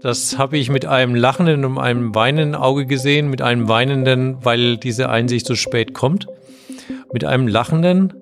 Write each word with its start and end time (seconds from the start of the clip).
Das 0.00 0.38
habe 0.38 0.58
ich 0.58 0.70
mit 0.70 0.86
einem 0.86 1.16
lachenden 1.16 1.64
und 1.64 1.76
einem 1.76 2.14
weinenden 2.14 2.54
Auge 2.54 2.86
gesehen, 2.86 3.30
mit 3.30 3.42
einem 3.42 3.68
weinenden, 3.68 4.36
weil 4.44 4.76
diese 4.76 5.08
Einsicht 5.08 5.44
so 5.44 5.56
spät 5.56 5.92
kommt, 5.92 6.28
mit 7.12 7.24
einem 7.24 7.48
lachenden, 7.48 8.12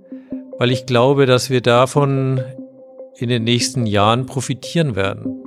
weil 0.58 0.70
ich 0.70 0.86
glaube, 0.86 1.26
dass 1.26 1.50
wir 1.50 1.60
davon 1.60 2.40
in 3.18 3.28
den 3.28 3.44
nächsten 3.44 3.84
Jahren 3.84 4.24
profitieren 4.24 4.96
werden. 4.96 5.42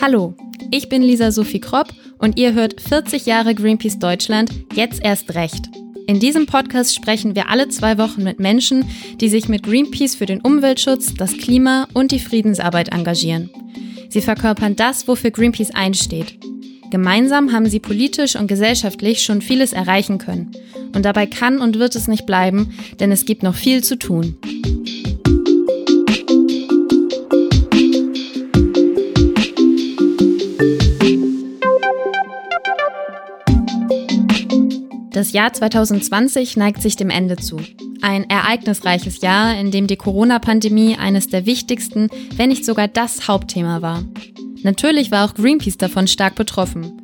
Hallo, 0.00 0.34
ich 0.70 0.88
bin 0.88 1.02
Lisa 1.02 1.32
Sophie 1.32 1.58
Kropp 1.58 1.88
und 2.18 2.38
ihr 2.38 2.54
hört 2.54 2.80
40 2.80 3.26
Jahre 3.26 3.56
Greenpeace 3.56 3.98
Deutschland, 3.98 4.52
jetzt 4.74 5.02
erst 5.02 5.34
recht. 5.34 5.75
In 6.08 6.20
diesem 6.20 6.46
Podcast 6.46 6.94
sprechen 6.94 7.34
wir 7.34 7.50
alle 7.50 7.68
zwei 7.68 7.98
Wochen 7.98 8.22
mit 8.22 8.38
Menschen, 8.38 8.84
die 9.20 9.28
sich 9.28 9.48
mit 9.48 9.64
Greenpeace 9.64 10.14
für 10.14 10.26
den 10.26 10.40
Umweltschutz, 10.40 11.14
das 11.14 11.36
Klima 11.36 11.88
und 11.94 12.12
die 12.12 12.20
Friedensarbeit 12.20 12.92
engagieren. 12.92 13.50
Sie 14.08 14.20
verkörpern 14.20 14.76
das, 14.76 15.08
wofür 15.08 15.32
Greenpeace 15.32 15.74
einsteht. 15.74 16.38
Gemeinsam 16.90 17.52
haben 17.52 17.68
sie 17.68 17.80
politisch 17.80 18.36
und 18.36 18.46
gesellschaftlich 18.46 19.22
schon 19.22 19.42
vieles 19.42 19.72
erreichen 19.72 20.18
können. 20.18 20.52
Und 20.94 21.04
dabei 21.04 21.26
kann 21.26 21.60
und 21.60 21.80
wird 21.80 21.96
es 21.96 22.06
nicht 22.06 22.24
bleiben, 22.24 22.72
denn 23.00 23.10
es 23.10 23.24
gibt 23.24 23.42
noch 23.42 23.56
viel 23.56 23.82
zu 23.82 23.98
tun. 23.98 24.36
Das 35.16 35.32
Jahr 35.32 35.50
2020 35.50 36.58
neigt 36.58 36.82
sich 36.82 36.94
dem 36.94 37.08
Ende 37.08 37.36
zu. 37.36 37.58
Ein 38.02 38.28
ereignisreiches 38.28 39.22
Jahr, 39.22 39.58
in 39.58 39.70
dem 39.70 39.86
die 39.86 39.96
Corona-Pandemie 39.96 40.98
eines 40.98 41.28
der 41.28 41.46
wichtigsten, 41.46 42.10
wenn 42.36 42.50
nicht 42.50 42.66
sogar 42.66 42.86
das 42.86 43.26
Hauptthema 43.26 43.80
war. 43.80 44.04
Natürlich 44.62 45.10
war 45.10 45.24
auch 45.24 45.32
Greenpeace 45.32 45.78
davon 45.78 46.06
stark 46.06 46.34
betroffen. 46.34 47.00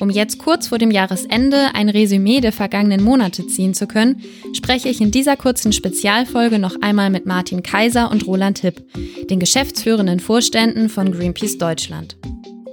Um 0.00 0.10
jetzt 0.10 0.38
kurz 0.38 0.66
vor 0.66 0.78
dem 0.78 0.90
Jahresende 0.90 1.72
ein 1.72 1.88
Resümee 1.88 2.40
der 2.40 2.50
vergangenen 2.50 3.04
Monate 3.04 3.46
ziehen 3.46 3.74
zu 3.74 3.86
können, 3.86 4.20
spreche 4.54 4.88
ich 4.88 5.00
in 5.00 5.12
dieser 5.12 5.36
kurzen 5.36 5.72
Spezialfolge 5.72 6.58
noch 6.58 6.74
einmal 6.82 7.10
mit 7.10 7.26
Martin 7.26 7.62
Kaiser 7.62 8.10
und 8.10 8.26
Roland 8.26 8.58
Hipp, 8.58 8.82
den 9.30 9.38
geschäftsführenden 9.38 10.18
Vorständen 10.18 10.88
von 10.88 11.12
Greenpeace 11.12 11.58
Deutschland 11.58 12.16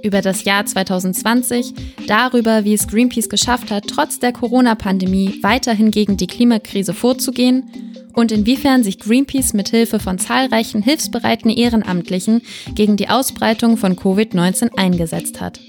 über 0.02 0.20
das 0.20 0.44
Jahr 0.44 0.64
2020, 0.66 1.74
darüber, 2.06 2.64
wie 2.64 2.74
es 2.74 2.88
Greenpeace 2.88 3.28
geschafft 3.28 3.70
hat, 3.70 3.86
trotz 3.88 4.18
der 4.18 4.32
Corona-Pandemie 4.32 5.38
weiterhin 5.42 5.90
gegen 5.90 6.16
die 6.16 6.26
Klimakrise 6.26 6.94
vorzugehen 6.94 7.64
und 8.14 8.32
inwiefern 8.32 8.82
sich 8.82 8.98
Greenpeace 8.98 9.52
mit 9.52 9.68
Hilfe 9.68 10.00
von 10.00 10.18
zahlreichen 10.18 10.82
hilfsbereiten 10.82 11.50
Ehrenamtlichen 11.50 12.42
gegen 12.74 12.96
die 12.96 13.08
Ausbreitung 13.08 13.76
von 13.76 13.96
Covid-19 13.96 14.76
eingesetzt 14.76 15.40
hat. 15.40 15.60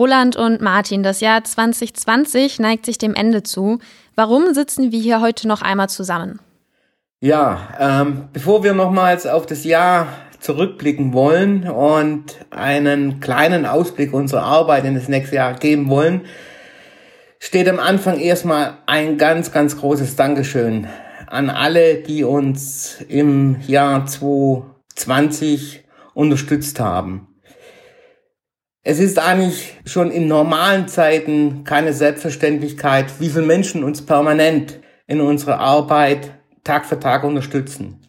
Roland 0.00 0.34
und 0.34 0.60
Martin, 0.62 1.02
das 1.02 1.20
Jahr 1.20 1.44
2020 1.44 2.58
neigt 2.58 2.86
sich 2.86 2.96
dem 2.96 3.14
Ende 3.14 3.42
zu. 3.42 3.80
Warum 4.14 4.54
sitzen 4.54 4.92
wir 4.92 4.98
hier 4.98 5.20
heute 5.20 5.46
noch 5.46 5.60
einmal 5.60 5.90
zusammen? 5.90 6.40
Ja, 7.20 7.68
ähm, 7.78 8.30
bevor 8.32 8.64
wir 8.64 8.72
nochmals 8.72 9.26
auf 9.26 9.44
das 9.44 9.64
Jahr 9.64 10.06
zurückblicken 10.38 11.12
wollen 11.12 11.68
und 11.68 12.38
einen 12.48 13.20
kleinen 13.20 13.66
Ausblick 13.66 14.14
unserer 14.14 14.44
Arbeit 14.44 14.86
in 14.86 14.94
das 14.94 15.08
nächste 15.08 15.36
Jahr 15.36 15.52
geben 15.52 15.90
wollen, 15.90 16.22
steht 17.38 17.68
am 17.68 17.78
Anfang 17.78 18.18
erstmal 18.18 18.78
ein 18.86 19.18
ganz, 19.18 19.52
ganz 19.52 19.76
großes 19.76 20.16
Dankeschön 20.16 20.86
an 21.26 21.50
alle, 21.50 21.96
die 21.96 22.24
uns 22.24 23.02
im 23.06 23.60
Jahr 23.66 24.06
2020 24.06 25.84
unterstützt 26.14 26.80
haben. 26.80 27.26
Es 28.90 28.98
ist 28.98 29.20
eigentlich 29.20 29.76
schon 29.84 30.10
in 30.10 30.26
normalen 30.26 30.88
Zeiten 30.88 31.62
keine 31.62 31.92
Selbstverständlichkeit, 31.92 33.20
wie 33.20 33.28
viele 33.28 33.46
Menschen 33.46 33.84
uns 33.84 34.04
permanent 34.04 34.80
in 35.06 35.20
unserer 35.20 35.60
Arbeit 35.60 36.32
Tag 36.64 36.86
für 36.86 36.98
Tag 36.98 37.22
unterstützen. 37.22 38.00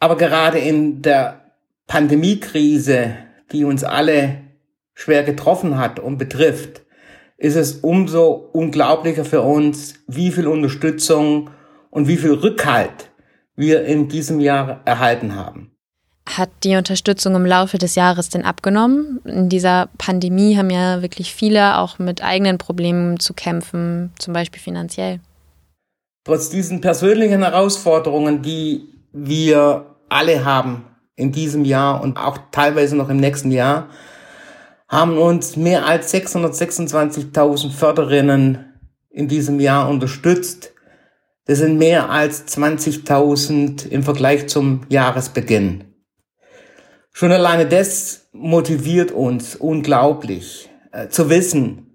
Aber 0.00 0.16
gerade 0.16 0.58
in 0.58 1.02
der 1.02 1.52
Pandemiekrise, 1.86 3.14
die 3.52 3.62
uns 3.62 3.84
alle 3.84 4.38
schwer 4.92 5.22
getroffen 5.22 5.78
hat 5.78 6.00
und 6.00 6.18
betrifft, 6.18 6.82
ist 7.36 7.54
es 7.54 7.74
umso 7.74 8.32
unglaublicher 8.32 9.24
für 9.24 9.42
uns, 9.42 9.94
wie 10.08 10.32
viel 10.32 10.48
Unterstützung 10.48 11.50
und 11.90 12.08
wie 12.08 12.16
viel 12.16 12.32
Rückhalt 12.32 13.12
wir 13.54 13.84
in 13.84 14.08
diesem 14.08 14.40
Jahr 14.40 14.80
erhalten 14.84 15.36
haben. 15.36 15.76
Hat 16.36 16.50
die 16.62 16.76
Unterstützung 16.76 17.34
im 17.34 17.44
Laufe 17.44 17.78
des 17.78 17.96
Jahres 17.96 18.28
denn 18.28 18.44
abgenommen? 18.44 19.20
In 19.24 19.48
dieser 19.48 19.88
Pandemie 19.98 20.56
haben 20.56 20.70
ja 20.70 21.02
wirklich 21.02 21.34
viele 21.34 21.78
auch 21.78 21.98
mit 21.98 22.22
eigenen 22.22 22.56
Problemen 22.56 23.18
zu 23.18 23.34
kämpfen, 23.34 24.12
zum 24.18 24.34
Beispiel 24.34 24.60
finanziell. 24.60 25.18
Trotz 26.24 26.48
diesen 26.50 26.80
persönlichen 26.80 27.42
Herausforderungen, 27.42 28.42
die 28.42 28.88
wir 29.12 29.96
alle 30.08 30.44
haben 30.44 30.84
in 31.16 31.32
diesem 31.32 31.64
Jahr 31.64 32.00
und 32.00 32.16
auch 32.16 32.38
teilweise 32.52 32.96
noch 32.96 33.08
im 33.08 33.16
nächsten 33.16 33.50
Jahr, 33.50 33.88
haben 34.88 35.18
uns 35.18 35.56
mehr 35.56 35.86
als 35.86 36.12
626.000 36.14 37.70
Förderinnen 37.70 38.66
in 39.10 39.26
diesem 39.26 39.58
Jahr 39.58 39.88
unterstützt. 39.88 40.72
Das 41.46 41.58
sind 41.58 41.78
mehr 41.78 42.10
als 42.10 42.46
20.000 42.46 43.88
im 43.88 44.02
Vergleich 44.04 44.48
zum 44.48 44.82
Jahresbeginn. 44.88 45.89
Schon 47.20 47.32
alleine 47.32 47.66
das 47.66 48.30
motiviert 48.32 49.12
uns 49.12 49.54
unglaublich 49.54 50.70
äh, 50.90 51.08
zu 51.08 51.28
wissen, 51.28 51.94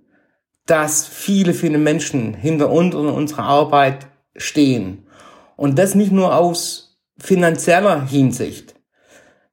dass 0.68 1.08
viele, 1.08 1.56
viele 1.56 1.80
Menschen 1.80 2.36
hinter 2.36 2.70
uns 2.70 2.94
und 2.94 3.08
unserer 3.08 3.42
Arbeit 3.42 4.06
stehen. 4.36 5.08
Und 5.56 5.80
das 5.80 5.96
nicht 5.96 6.12
nur 6.12 6.36
aus 6.36 7.00
finanzieller 7.18 8.06
Hinsicht, 8.06 8.76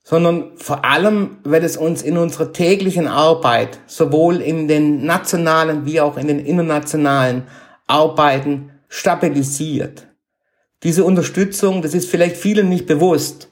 sondern 0.05 0.59
vor 0.59 0.85
allem, 0.85 1.39
weil 1.43 1.65
es 1.65 1.79
uns 1.79 2.03
in 2.03 2.19
unserer 2.19 2.53
täglichen 2.53 3.09
Arbeit, 3.09 3.79
sowohl 3.87 4.43
in 4.43 4.69
den 4.69 5.07
nationalen 5.07 5.87
wie 5.87 6.03
auch 6.03 6.19
in 6.19 6.29
den 6.29 6.41
internationalen 6.41 7.45
Arbeiten, 7.87 8.73
stabilisiert. 8.89 10.07
Diese 10.83 11.05
Unterstützung, 11.05 11.81
das 11.81 11.95
ist 11.95 12.11
vielleicht 12.11 12.37
vielen 12.37 12.69
nicht 12.69 12.85
bewusst, 12.85 13.52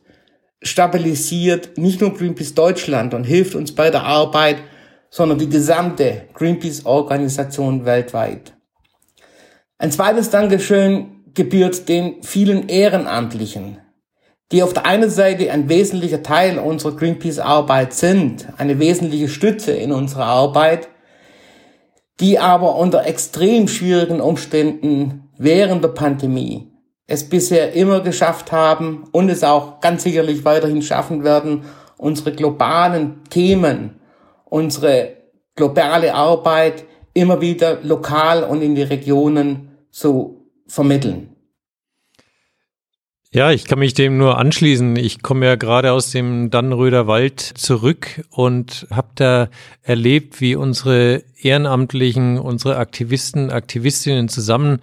stabilisiert 0.62 1.78
nicht 1.78 2.00
nur 2.00 2.15
Greenpeace 2.15 2.54
Deutschland 2.54 3.15
und 3.15 3.25
hilft 3.25 3.54
uns 3.54 3.75
bei 3.75 3.91
der 3.91 4.04
Arbeit, 4.04 4.59
sondern 5.09 5.38
die 5.38 5.48
gesamte 5.48 6.22
Greenpeace-Organisation 6.34 7.84
weltweit. 7.84 8.54
Ein 9.78 9.91
zweites 9.91 10.31
Dankeschön 10.31 11.25
gebührt 11.34 11.88
den 11.88 12.22
vielen 12.22 12.69
Ehrenamtlichen, 12.69 13.78
die 14.53 14.62
auf 14.62 14.72
der 14.72 14.84
einen 14.84 15.10
Seite 15.10 15.50
ein 15.50 15.69
wesentlicher 15.69 16.22
Teil 16.22 16.59
unserer 16.59 16.97
Greenpeace-Arbeit 16.97 17.94
sind, 17.94 18.49
eine 18.59 18.78
wesentliche 18.78 19.28
Stütze 19.28 19.72
in 19.72 19.93
unserer 19.93 20.26
Arbeit, 20.26 20.88
die 22.20 22.38
aber 22.38 22.76
unter 22.76 23.06
extrem 23.06 23.67
schwierigen 23.67 24.20
Umständen 24.20 25.31
während 25.38 25.82
der 25.82 25.88
Pandemie 25.88 26.69
es 27.11 27.29
bisher 27.29 27.73
immer 27.73 28.01
geschafft 28.01 28.53
haben 28.53 29.09
und 29.11 29.29
es 29.31 29.43
auch 29.43 29.81
ganz 29.81 30.05
sicherlich 30.05 30.45
weiterhin 30.45 30.81
schaffen 30.81 31.25
werden, 31.25 31.65
unsere 31.97 32.31
globalen 32.31 33.25
Themen, 33.29 33.99
unsere 34.45 35.17
globale 35.57 36.15
Arbeit 36.15 36.85
immer 37.12 37.41
wieder 37.41 37.81
lokal 37.83 38.45
und 38.45 38.62
in 38.62 38.77
die 38.77 38.85
Regionen 38.85 39.71
zu 39.91 40.47
vermitteln. 40.69 41.35
Ja, 43.33 43.51
ich 43.51 43.65
kann 43.65 43.81
mich 43.81 43.95
dem 43.95 44.17
nur 44.17 44.39
anschließen. 44.39 44.95
Ich 44.95 45.21
komme 45.21 45.47
ja 45.47 45.57
gerade 45.57 45.91
aus 45.91 46.12
dem 46.12 46.51
Dannenröder 46.51 47.09
Wald 47.09 47.41
zurück 47.41 48.25
und 48.31 48.87
habe 48.93 49.09
da 49.17 49.49
erlebt, 49.83 50.41
wie 50.41 50.55
unsere 50.55 51.25
Ehrenamtlichen, 51.41 52.39
unsere 52.39 52.77
Aktivisten, 52.77 53.51
Aktivistinnen 53.51 54.29
zusammen 54.29 54.79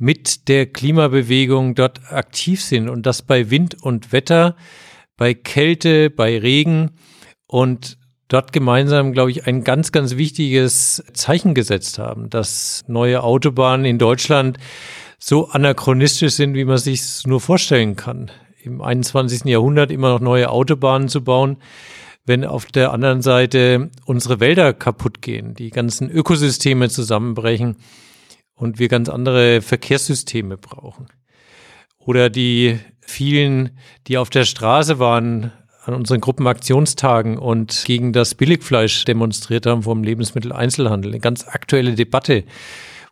mit 0.00 0.48
der 0.48 0.66
Klimabewegung 0.66 1.74
dort 1.74 2.10
aktiv 2.10 2.64
sind 2.64 2.88
und 2.88 3.04
das 3.04 3.22
bei 3.22 3.50
Wind 3.50 3.76
und 3.82 4.12
Wetter, 4.12 4.56
bei 5.16 5.34
Kälte, 5.34 6.08
bei 6.08 6.38
Regen 6.38 6.92
und 7.46 7.98
dort 8.28 8.52
gemeinsam, 8.52 9.12
glaube 9.12 9.30
ich, 9.30 9.46
ein 9.46 9.62
ganz, 9.62 9.92
ganz 9.92 10.16
wichtiges 10.16 11.04
Zeichen 11.12 11.54
gesetzt 11.54 11.98
haben, 11.98 12.30
dass 12.30 12.82
neue 12.86 13.22
Autobahnen 13.22 13.84
in 13.84 13.98
Deutschland 13.98 14.58
so 15.18 15.48
anachronistisch 15.48 16.32
sind, 16.32 16.54
wie 16.54 16.64
man 16.64 16.78
sich 16.78 17.26
nur 17.26 17.40
vorstellen 17.42 17.94
kann. 17.94 18.30
Im 18.62 18.80
21. 18.80 19.44
Jahrhundert 19.44 19.90
immer 19.90 20.08
noch 20.08 20.20
neue 20.20 20.48
Autobahnen 20.48 21.08
zu 21.08 21.22
bauen, 21.22 21.58
wenn 22.24 22.46
auf 22.46 22.66
der 22.66 22.92
anderen 22.92 23.20
Seite 23.20 23.90
unsere 24.06 24.40
Wälder 24.40 24.72
kaputt 24.72 25.20
gehen, 25.20 25.54
die 25.54 25.68
ganzen 25.68 26.08
Ökosysteme 26.10 26.88
zusammenbrechen 26.88 27.76
und 28.60 28.78
wir 28.78 28.88
ganz 28.88 29.08
andere 29.08 29.62
Verkehrssysteme 29.62 30.58
brauchen. 30.58 31.06
Oder 31.98 32.28
die 32.28 32.78
vielen, 33.00 33.70
die 34.06 34.18
auf 34.18 34.28
der 34.28 34.44
Straße 34.44 34.98
waren 34.98 35.52
an 35.84 35.94
unseren 35.94 36.20
Gruppenaktionstagen 36.20 37.38
und 37.38 37.84
gegen 37.86 38.12
das 38.12 38.34
Billigfleisch 38.34 39.06
demonstriert 39.06 39.64
haben 39.64 39.82
vom 39.82 40.04
Lebensmitteleinzelhandel. 40.04 41.10
Eine 41.10 41.20
ganz 41.20 41.48
aktuelle 41.48 41.94
Debatte, 41.94 42.44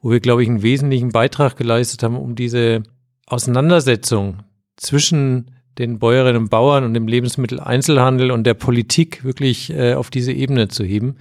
wo 0.03 0.11
wir, 0.11 0.21
glaube 0.21 0.43
ich, 0.43 0.51
einen 0.51 0.63
wesentlichen 0.63 1.13
Beitrag 1.13 1.57
geleistet 1.57 2.03
haben, 2.03 2.17
um 2.17 2.35
diese 2.35 2.83
Auseinandersetzung 3.27 4.41
zwischen 4.77 5.51
den 5.79 5.99
Bäuerinnen 5.99 6.43
und 6.43 6.51
Bauern 6.51 6.85
und 6.85 6.93
dem 6.93 7.09
Lebensmitteleinzelhandel 7.09 8.33
und 8.33 8.45
der 8.45 8.55
Politik 8.55 9.25
wirklich 9.25 9.71
äh, 9.71 9.95
auf 9.95 10.11
diese 10.11 10.33
Ebene 10.33 10.69
zu 10.69 10.85
heben. 10.85 11.17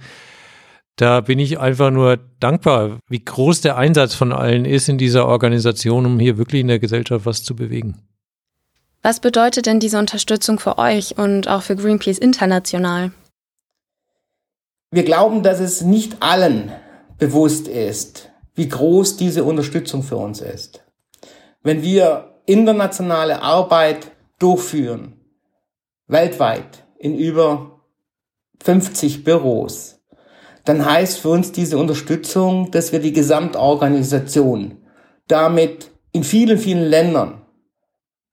Da 0.98 1.20
bin 1.20 1.38
ich 1.38 1.60
einfach 1.60 1.92
nur 1.92 2.18
dankbar, 2.40 2.98
wie 3.08 3.24
groß 3.24 3.60
der 3.60 3.76
Einsatz 3.76 4.14
von 4.14 4.32
allen 4.32 4.64
ist 4.64 4.88
in 4.88 4.98
dieser 4.98 5.28
Organisation, 5.28 6.04
um 6.04 6.18
hier 6.18 6.38
wirklich 6.38 6.60
in 6.60 6.66
der 6.66 6.80
Gesellschaft 6.80 7.24
was 7.24 7.44
zu 7.44 7.54
bewegen. 7.54 8.02
Was 9.00 9.20
bedeutet 9.20 9.66
denn 9.66 9.78
diese 9.78 9.96
Unterstützung 9.96 10.58
für 10.58 10.76
euch 10.76 11.16
und 11.16 11.46
auch 11.46 11.62
für 11.62 11.76
Greenpeace 11.76 12.18
international? 12.18 13.12
Wir 14.90 15.04
glauben, 15.04 15.44
dass 15.44 15.60
es 15.60 15.82
nicht 15.82 16.16
allen 16.20 16.72
bewusst 17.16 17.68
ist, 17.68 18.30
wie 18.56 18.68
groß 18.68 19.16
diese 19.16 19.44
Unterstützung 19.44 20.02
für 20.02 20.16
uns 20.16 20.40
ist. 20.40 20.82
Wenn 21.62 21.82
wir 21.82 22.40
internationale 22.44 23.40
Arbeit 23.40 24.10
durchführen, 24.40 25.12
weltweit 26.08 26.84
in 26.98 27.16
über 27.16 27.82
50 28.64 29.22
Büros, 29.22 29.97
dann 30.68 30.84
heißt 30.84 31.20
für 31.20 31.30
uns 31.30 31.50
diese 31.50 31.78
Unterstützung, 31.78 32.70
dass 32.70 32.92
wir 32.92 32.98
die 32.98 33.14
Gesamtorganisation 33.14 34.76
damit 35.26 35.90
in 36.12 36.24
vielen, 36.24 36.58
vielen 36.58 36.84
Ländern, 36.84 37.40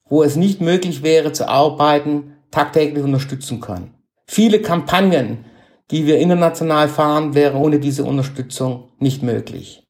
wo 0.10 0.22
es 0.22 0.36
nicht 0.36 0.60
möglich 0.60 1.02
wäre 1.02 1.32
zu 1.32 1.48
arbeiten, 1.48 2.34
tagtäglich 2.52 3.04
unterstützen 3.04 3.62
können. 3.62 3.94
Viele 4.28 4.62
Kampagnen, 4.62 5.46
die 5.92 6.08
wir 6.08 6.18
international 6.18 6.90
fahren, 6.90 7.36
wären 7.36 7.56
ohne 7.62 7.80
diese 7.80 8.04
Unterstützung 8.04 8.90
nicht 9.00 9.24
möglich. 9.24 9.88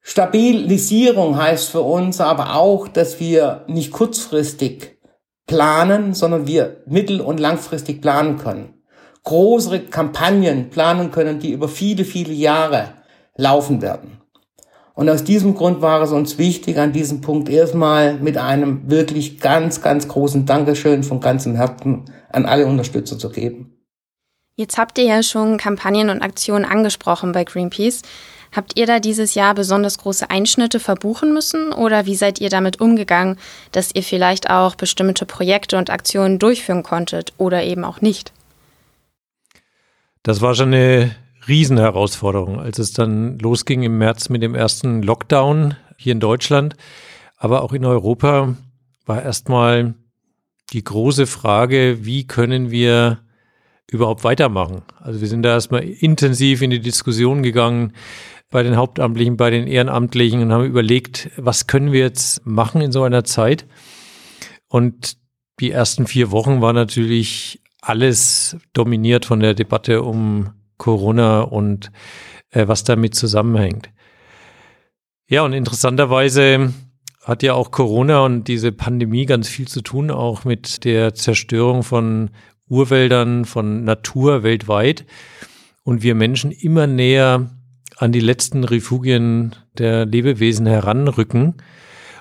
Stabilisierung 0.00 1.36
heißt 1.36 1.68
für 1.68 1.82
uns 1.82 2.20
aber 2.20 2.56
auch, 2.56 2.88
dass 2.88 3.20
wir 3.20 3.64
nicht 3.68 3.92
kurzfristig 3.92 4.98
planen, 5.46 6.14
sondern 6.14 6.48
wir 6.48 6.82
mittel- 6.86 7.20
und 7.20 7.38
langfristig 7.38 8.00
planen 8.00 8.36
können. 8.36 8.79
Größere 9.24 9.80
Kampagnen 9.80 10.70
planen 10.70 11.10
können, 11.10 11.38
die 11.38 11.52
über 11.52 11.68
viele, 11.68 12.04
viele 12.04 12.32
Jahre 12.32 12.94
laufen 13.36 13.82
werden. 13.82 14.20
Und 14.94 15.08
aus 15.08 15.24
diesem 15.24 15.54
Grund 15.54 15.80
war 15.80 16.02
es 16.02 16.10
uns 16.10 16.36
wichtig, 16.36 16.78
an 16.78 16.92
diesem 16.92 17.20
Punkt 17.20 17.48
erstmal 17.48 18.14
mit 18.14 18.36
einem 18.36 18.90
wirklich 18.90 19.40
ganz, 19.40 19.80
ganz 19.80 20.08
großen 20.08 20.44
Dankeschön 20.46 21.04
von 21.04 21.20
ganzem 21.20 21.54
Herzen 21.54 22.04
an 22.30 22.44
alle 22.44 22.66
Unterstützer 22.66 23.18
zu 23.18 23.30
geben. 23.30 23.76
Jetzt 24.56 24.76
habt 24.76 24.98
ihr 24.98 25.04
ja 25.04 25.22
schon 25.22 25.56
Kampagnen 25.56 26.10
und 26.10 26.20
Aktionen 26.20 26.66
angesprochen 26.66 27.32
bei 27.32 27.44
Greenpeace. 27.44 28.02
Habt 28.54 28.78
ihr 28.78 28.84
da 28.84 29.00
dieses 29.00 29.34
Jahr 29.34 29.54
besonders 29.54 29.96
große 29.96 30.28
Einschnitte 30.28 30.80
verbuchen 30.80 31.32
müssen 31.32 31.72
oder 31.72 32.04
wie 32.04 32.16
seid 32.16 32.40
ihr 32.40 32.50
damit 32.50 32.80
umgegangen, 32.80 33.38
dass 33.72 33.94
ihr 33.94 34.02
vielleicht 34.02 34.50
auch 34.50 34.74
bestimmte 34.74 35.24
Projekte 35.24 35.78
und 35.78 35.88
Aktionen 35.88 36.38
durchführen 36.38 36.82
konntet 36.82 37.32
oder 37.38 37.62
eben 37.62 37.84
auch 37.84 38.00
nicht? 38.00 38.32
Das 40.22 40.40
war 40.40 40.54
schon 40.54 40.74
eine 40.74 41.16
Riesenherausforderung, 41.48 42.60
als 42.60 42.78
es 42.78 42.92
dann 42.92 43.38
losging 43.38 43.82
im 43.82 43.98
März 43.98 44.28
mit 44.28 44.42
dem 44.42 44.54
ersten 44.54 45.02
Lockdown 45.02 45.76
hier 45.96 46.12
in 46.12 46.20
Deutschland, 46.20 46.76
aber 47.36 47.62
auch 47.62 47.72
in 47.72 47.84
Europa 47.84 48.54
war 49.06 49.22
erstmal 49.22 49.94
die 50.72 50.84
große 50.84 51.26
Frage, 51.26 52.04
wie 52.04 52.26
können 52.26 52.70
wir 52.70 53.20
überhaupt 53.90 54.22
weitermachen? 54.22 54.82
Also 54.98 55.20
wir 55.20 55.28
sind 55.28 55.42
da 55.42 55.50
erstmal 55.50 55.82
intensiv 55.82 56.62
in 56.62 56.70
die 56.70 56.80
Diskussion 56.80 57.42
gegangen, 57.42 57.94
bei 58.50 58.62
den 58.62 58.76
Hauptamtlichen, 58.76 59.36
bei 59.36 59.50
den 59.50 59.66
Ehrenamtlichen 59.66 60.42
und 60.42 60.52
haben 60.52 60.64
überlegt, 60.64 61.30
was 61.36 61.66
können 61.66 61.92
wir 61.92 62.00
jetzt 62.00 62.44
machen 62.44 62.80
in 62.80 62.92
so 62.92 63.04
einer 63.04 63.24
Zeit? 63.24 63.64
Und 64.68 65.16
die 65.60 65.70
ersten 65.70 66.06
vier 66.06 66.30
Wochen 66.30 66.60
war 66.60 66.72
natürlich 66.72 67.60
alles 67.80 68.56
dominiert 68.72 69.24
von 69.24 69.40
der 69.40 69.54
Debatte 69.54 70.02
um 70.02 70.50
Corona 70.78 71.42
und 71.42 71.90
äh, 72.50 72.66
was 72.68 72.84
damit 72.84 73.14
zusammenhängt. 73.14 73.90
Ja, 75.28 75.42
und 75.42 75.52
interessanterweise 75.52 76.72
hat 77.24 77.42
ja 77.42 77.54
auch 77.54 77.70
Corona 77.70 78.24
und 78.24 78.48
diese 78.48 78.72
Pandemie 78.72 79.26
ganz 79.26 79.48
viel 79.48 79.68
zu 79.68 79.82
tun, 79.82 80.10
auch 80.10 80.44
mit 80.44 80.84
der 80.84 81.14
Zerstörung 81.14 81.82
von 81.82 82.30
Urwäldern, 82.68 83.44
von 83.44 83.84
Natur 83.84 84.42
weltweit. 84.42 85.04
Und 85.82 86.02
wir 86.02 86.14
Menschen 86.14 86.50
immer 86.50 86.86
näher 86.86 87.50
an 87.96 88.12
die 88.12 88.20
letzten 88.20 88.64
Refugien 88.64 89.54
der 89.76 90.06
Lebewesen 90.06 90.66
heranrücken 90.66 91.56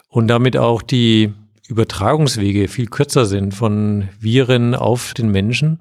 und 0.09 0.27
damit 0.27 0.57
auch 0.57 0.81
die 0.81 1.33
Übertragungswege 1.69 2.67
viel 2.67 2.87
kürzer 2.87 3.25
sind 3.25 3.53
von 3.53 4.09
Viren 4.19 4.73
auf 4.73 5.13
den 5.13 5.29
Menschen. 5.29 5.79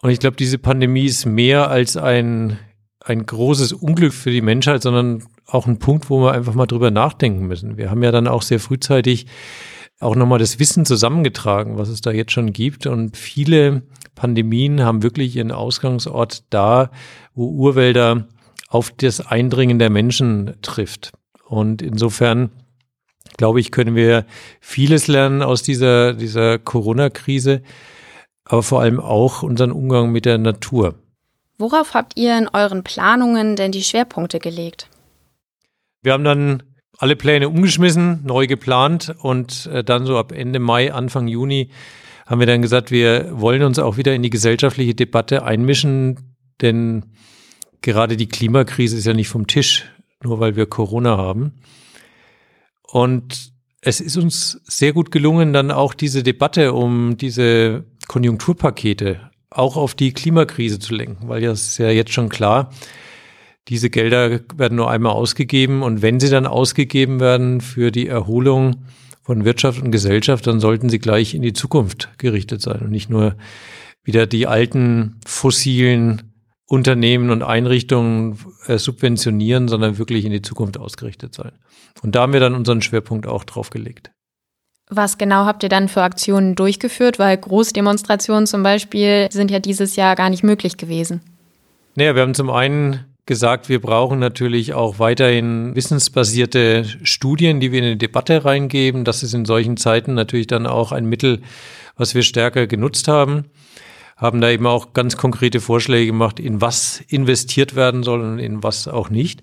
Und 0.00 0.10
ich 0.10 0.20
glaube, 0.20 0.36
diese 0.36 0.58
Pandemie 0.58 1.06
ist 1.06 1.26
mehr 1.26 1.68
als 1.68 1.96
ein, 1.96 2.58
ein 3.00 3.26
großes 3.26 3.72
Unglück 3.72 4.12
für 4.12 4.30
die 4.30 4.40
Menschheit, 4.40 4.82
sondern 4.82 5.24
auch 5.46 5.66
ein 5.66 5.80
Punkt, 5.80 6.10
wo 6.10 6.22
wir 6.22 6.32
einfach 6.32 6.54
mal 6.54 6.66
drüber 6.66 6.92
nachdenken 6.92 7.48
müssen. 7.48 7.76
Wir 7.76 7.90
haben 7.90 8.04
ja 8.04 8.12
dann 8.12 8.28
auch 8.28 8.42
sehr 8.42 8.60
frühzeitig 8.60 9.26
auch 9.98 10.14
nochmal 10.14 10.38
das 10.38 10.60
Wissen 10.60 10.86
zusammengetragen, 10.86 11.76
was 11.76 11.88
es 11.88 12.00
da 12.00 12.12
jetzt 12.12 12.30
schon 12.30 12.52
gibt. 12.52 12.86
Und 12.86 13.16
viele 13.16 13.82
Pandemien 14.14 14.84
haben 14.84 15.02
wirklich 15.02 15.34
ihren 15.34 15.50
Ausgangsort 15.50 16.44
da, 16.50 16.90
wo 17.34 17.48
Urwälder 17.48 18.28
auf 18.68 18.92
das 18.96 19.26
Eindringen 19.26 19.80
der 19.80 19.90
Menschen 19.90 20.54
trifft. 20.62 21.12
Und 21.44 21.82
insofern, 21.82 22.50
glaube 23.38 23.60
ich, 23.60 23.72
können 23.72 23.96
wir 23.96 24.26
vieles 24.60 25.06
lernen 25.06 25.40
aus 25.40 25.62
dieser, 25.62 26.12
dieser 26.12 26.58
Corona-Krise, 26.58 27.62
aber 28.44 28.62
vor 28.62 28.82
allem 28.82 29.00
auch 29.00 29.42
unseren 29.42 29.72
Umgang 29.72 30.12
mit 30.12 30.26
der 30.26 30.36
Natur. 30.36 30.96
Worauf 31.56 31.94
habt 31.94 32.18
ihr 32.18 32.36
in 32.36 32.48
euren 32.52 32.84
Planungen 32.84 33.56
denn 33.56 33.72
die 33.72 33.82
Schwerpunkte 33.82 34.38
gelegt? 34.38 34.90
Wir 36.02 36.12
haben 36.12 36.24
dann 36.24 36.62
alle 36.98 37.16
Pläne 37.16 37.48
umgeschmissen, 37.48 38.20
neu 38.24 38.46
geplant 38.46 39.14
und 39.22 39.66
äh, 39.72 39.82
dann 39.82 40.04
so 40.04 40.18
ab 40.18 40.32
Ende 40.32 40.58
Mai, 40.58 40.92
Anfang 40.92 41.28
Juni 41.28 41.70
haben 42.28 42.40
wir 42.40 42.46
dann 42.46 42.60
gesagt, 42.60 42.90
wir 42.90 43.40
wollen 43.40 43.62
uns 43.62 43.78
auch 43.78 43.96
wieder 43.96 44.14
in 44.14 44.22
die 44.22 44.28
gesellschaftliche 44.30 44.94
Debatte 44.94 45.44
einmischen, 45.44 46.36
denn 46.60 47.14
gerade 47.80 48.18
die 48.18 48.28
Klimakrise 48.28 48.98
ist 48.98 49.06
ja 49.06 49.14
nicht 49.14 49.28
vom 49.28 49.46
Tisch, 49.46 49.86
nur 50.22 50.38
weil 50.38 50.54
wir 50.54 50.66
Corona 50.66 51.16
haben. 51.16 51.54
Und 52.90 53.52
es 53.80 54.00
ist 54.00 54.16
uns 54.16 54.60
sehr 54.64 54.92
gut 54.92 55.10
gelungen, 55.10 55.52
dann 55.52 55.70
auch 55.70 55.94
diese 55.94 56.22
Debatte 56.22 56.72
um 56.72 57.16
diese 57.16 57.84
Konjunkturpakete 58.08 59.30
auch 59.50 59.76
auf 59.76 59.94
die 59.94 60.12
Klimakrise 60.12 60.78
zu 60.78 60.94
lenken, 60.94 61.28
weil 61.28 61.42
ja 61.42 61.52
ist 61.52 61.78
ja 61.78 61.90
jetzt 61.90 62.12
schon 62.12 62.28
klar, 62.28 62.70
diese 63.68 63.90
Gelder 63.90 64.40
werden 64.56 64.76
nur 64.76 64.90
einmal 64.90 65.12
ausgegeben 65.12 65.82
und 65.82 66.02
wenn 66.02 66.20
sie 66.20 66.30
dann 66.30 66.46
ausgegeben 66.46 67.20
werden 67.20 67.60
für 67.60 67.90
die 67.90 68.08
Erholung 68.08 68.84
von 69.22 69.44
Wirtschaft 69.44 69.82
und 69.82 69.90
Gesellschaft, 69.90 70.46
dann 70.46 70.60
sollten 70.60 70.88
sie 70.88 70.98
gleich 70.98 71.34
in 71.34 71.42
die 71.42 71.52
Zukunft 71.52 72.10
gerichtet 72.18 72.62
sein 72.62 72.80
und 72.80 72.90
nicht 72.90 73.10
nur 73.10 73.36
wieder 74.02 74.26
die 74.26 74.46
alten 74.46 75.16
fossilen 75.26 76.27
Unternehmen 76.68 77.30
und 77.30 77.42
Einrichtungen 77.42 78.38
äh, 78.66 78.76
subventionieren, 78.78 79.68
sondern 79.68 79.98
wirklich 79.98 80.24
in 80.24 80.32
die 80.32 80.42
Zukunft 80.42 80.78
ausgerichtet 80.78 81.34
sein. 81.34 81.52
Und 82.02 82.14
da 82.14 82.22
haben 82.22 82.34
wir 82.34 82.40
dann 82.40 82.54
unseren 82.54 82.82
Schwerpunkt 82.82 83.26
auch 83.26 83.44
drauf 83.44 83.70
gelegt. 83.70 84.10
Was 84.90 85.18
genau 85.18 85.44
habt 85.44 85.62
ihr 85.62 85.68
dann 85.68 85.88
für 85.88 86.02
Aktionen 86.02 86.54
durchgeführt? 86.54 87.18
Weil 87.18 87.36
Großdemonstrationen 87.36 88.46
zum 88.46 88.62
Beispiel 88.62 89.28
sind 89.30 89.50
ja 89.50 89.58
dieses 89.58 89.96
Jahr 89.96 90.14
gar 90.14 90.30
nicht 90.30 90.42
möglich 90.42 90.76
gewesen. 90.76 91.20
Naja, 91.94 92.14
wir 92.14 92.22
haben 92.22 92.34
zum 92.34 92.50
einen 92.50 93.04
gesagt, 93.26 93.68
wir 93.68 93.80
brauchen 93.80 94.18
natürlich 94.18 94.72
auch 94.74 94.98
weiterhin 94.98 95.74
wissensbasierte 95.74 96.84
Studien, 97.02 97.60
die 97.60 97.72
wir 97.72 97.80
in 97.80 97.84
eine 97.84 97.96
Debatte 97.96 98.44
reingeben. 98.44 99.04
Das 99.04 99.22
ist 99.22 99.34
in 99.34 99.44
solchen 99.44 99.76
Zeiten 99.76 100.14
natürlich 100.14 100.46
dann 100.46 100.66
auch 100.66 100.92
ein 100.92 101.06
Mittel, 101.06 101.42
was 101.96 102.14
wir 102.14 102.22
stärker 102.22 102.66
genutzt 102.66 103.08
haben. 103.08 103.44
Haben 104.18 104.40
da 104.40 104.50
eben 104.50 104.66
auch 104.66 104.92
ganz 104.92 105.16
konkrete 105.16 105.60
Vorschläge 105.60 106.08
gemacht, 106.08 106.40
in 106.40 106.60
was 106.60 107.00
investiert 107.08 107.76
werden 107.76 108.02
soll 108.02 108.20
und 108.20 108.38
in 108.40 108.62
was 108.62 108.86
auch 108.88 109.08
nicht. 109.10 109.42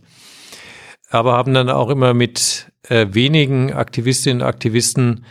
aber 1.09 1.33
haben 1.33 1.53
dann 1.53 1.69
auch 1.69 1.89
immer 1.89 2.13
mit 2.13 2.71
äh, 2.89 3.07
wenigen 3.11 3.73
Aktivistinnen 3.73 4.41
und 4.41 4.47
Aktivisten 4.47 5.25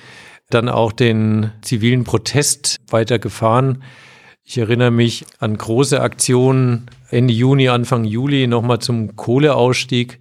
dann 0.50 0.68
auch 0.68 0.92
den 0.92 1.52
zivilen 1.62 2.04
Protest 2.04 2.80
weitergefahren. 2.88 3.82
Ich 4.44 4.58
erinnere 4.58 4.90
mich 4.90 5.24
an 5.38 5.56
große 5.56 6.00
Aktionen 6.00 6.86
Ende 7.10 7.32
Juni, 7.32 7.68
Anfang 7.68 8.04
Juli 8.04 8.46
nochmal 8.46 8.78
zum 8.78 9.16
Kohleausstieg, 9.16 10.20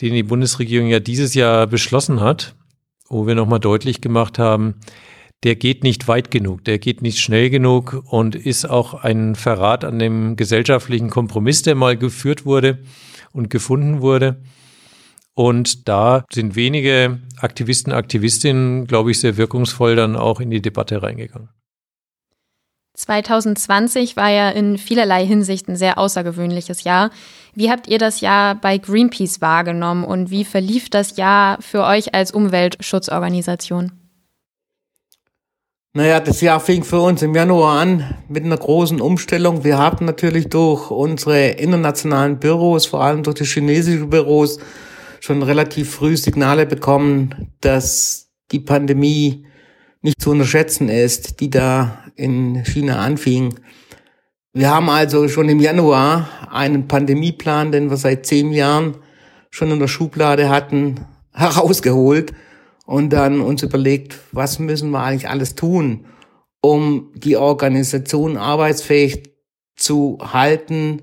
den 0.00 0.14
die 0.14 0.22
Bundesregierung 0.22 0.88
ja 0.88 1.00
dieses 1.00 1.34
Jahr 1.34 1.66
beschlossen 1.66 2.20
hat, 2.20 2.54
wo 3.08 3.26
wir 3.26 3.34
nochmal 3.34 3.60
deutlich 3.60 4.00
gemacht 4.00 4.38
haben, 4.38 4.76
der 5.42 5.56
geht 5.56 5.82
nicht 5.84 6.06
weit 6.06 6.30
genug, 6.30 6.64
der 6.64 6.78
geht 6.78 7.02
nicht 7.02 7.18
schnell 7.18 7.48
genug 7.48 8.02
und 8.06 8.34
ist 8.34 8.68
auch 8.68 8.94
ein 8.94 9.34
Verrat 9.34 9.84
an 9.84 9.98
dem 9.98 10.36
gesellschaftlichen 10.36 11.08
Kompromiss, 11.08 11.62
der 11.62 11.74
mal 11.74 11.96
geführt 11.96 12.44
wurde 12.44 12.78
und 13.32 13.48
gefunden 13.48 14.00
wurde. 14.00 14.42
Und 15.34 15.88
da 15.88 16.24
sind 16.30 16.56
wenige 16.56 17.20
Aktivisten, 17.38 17.92
Aktivistinnen, 17.92 18.86
glaube 18.86 19.12
ich, 19.12 19.20
sehr 19.20 19.38
wirkungsvoll 19.38 19.96
dann 19.96 20.16
auch 20.16 20.40
in 20.40 20.50
die 20.50 20.60
Debatte 20.60 21.02
reingegangen. 21.02 21.48
2020 22.94 24.16
war 24.16 24.28
ja 24.28 24.50
in 24.50 24.76
vielerlei 24.76 25.24
Hinsicht 25.24 25.68
ein 25.68 25.76
sehr 25.76 25.96
außergewöhnliches 25.96 26.84
Jahr. 26.84 27.10
Wie 27.54 27.70
habt 27.70 27.88
ihr 27.88 27.98
das 27.98 28.20
Jahr 28.20 28.56
bei 28.56 28.76
Greenpeace 28.76 29.40
wahrgenommen 29.40 30.04
und 30.04 30.30
wie 30.30 30.44
verlief 30.44 30.90
das 30.90 31.16
Jahr 31.16 31.62
für 31.62 31.84
euch 31.84 32.14
als 32.14 32.32
Umweltschutzorganisation? 32.32 33.99
Naja, 35.92 36.20
das 36.20 36.40
Jahr 36.40 36.60
fing 36.60 36.84
für 36.84 37.00
uns 37.00 37.20
im 37.20 37.34
Januar 37.34 37.80
an 37.80 38.14
mit 38.28 38.44
einer 38.44 38.56
großen 38.56 39.00
Umstellung. 39.00 39.64
Wir 39.64 39.76
haben 39.76 40.06
natürlich 40.06 40.48
durch 40.48 40.88
unsere 40.92 41.48
internationalen 41.48 42.38
Büros, 42.38 42.86
vor 42.86 43.02
allem 43.02 43.24
durch 43.24 43.38
die 43.38 43.44
chinesischen 43.44 44.08
Büros, 44.08 44.60
schon 45.18 45.42
relativ 45.42 45.90
früh 45.90 46.16
Signale 46.16 46.64
bekommen, 46.64 47.50
dass 47.60 48.28
die 48.52 48.60
Pandemie 48.60 49.46
nicht 50.00 50.20
zu 50.22 50.30
unterschätzen 50.30 50.88
ist, 50.88 51.40
die 51.40 51.50
da 51.50 52.04
in 52.14 52.64
China 52.64 53.00
anfing. 53.00 53.58
Wir 54.52 54.70
haben 54.70 54.88
also 54.88 55.26
schon 55.26 55.48
im 55.48 55.58
Januar 55.58 56.28
einen 56.52 56.86
Pandemieplan, 56.86 57.72
den 57.72 57.90
wir 57.90 57.96
seit 57.96 58.26
zehn 58.26 58.52
Jahren 58.52 58.96
schon 59.50 59.72
in 59.72 59.80
der 59.80 59.88
Schublade 59.88 60.50
hatten, 60.50 61.00
herausgeholt 61.32 62.32
und 62.90 63.10
dann 63.10 63.40
uns 63.40 63.62
überlegt, 63.62 64.18
was 64.32 64.58
müssen 64.58 64.90
wir 64.90 65.00
eigentlich 65.00 65.28
alles 65.28 65.54
tun, 65.54 66.06
um 66.60 67.12
die 67.14 67.36
Organisation 67.36 68.36
arbeitsfähig 68.36 69.30
zu 69.76 70.18
halten, 70.20 71.02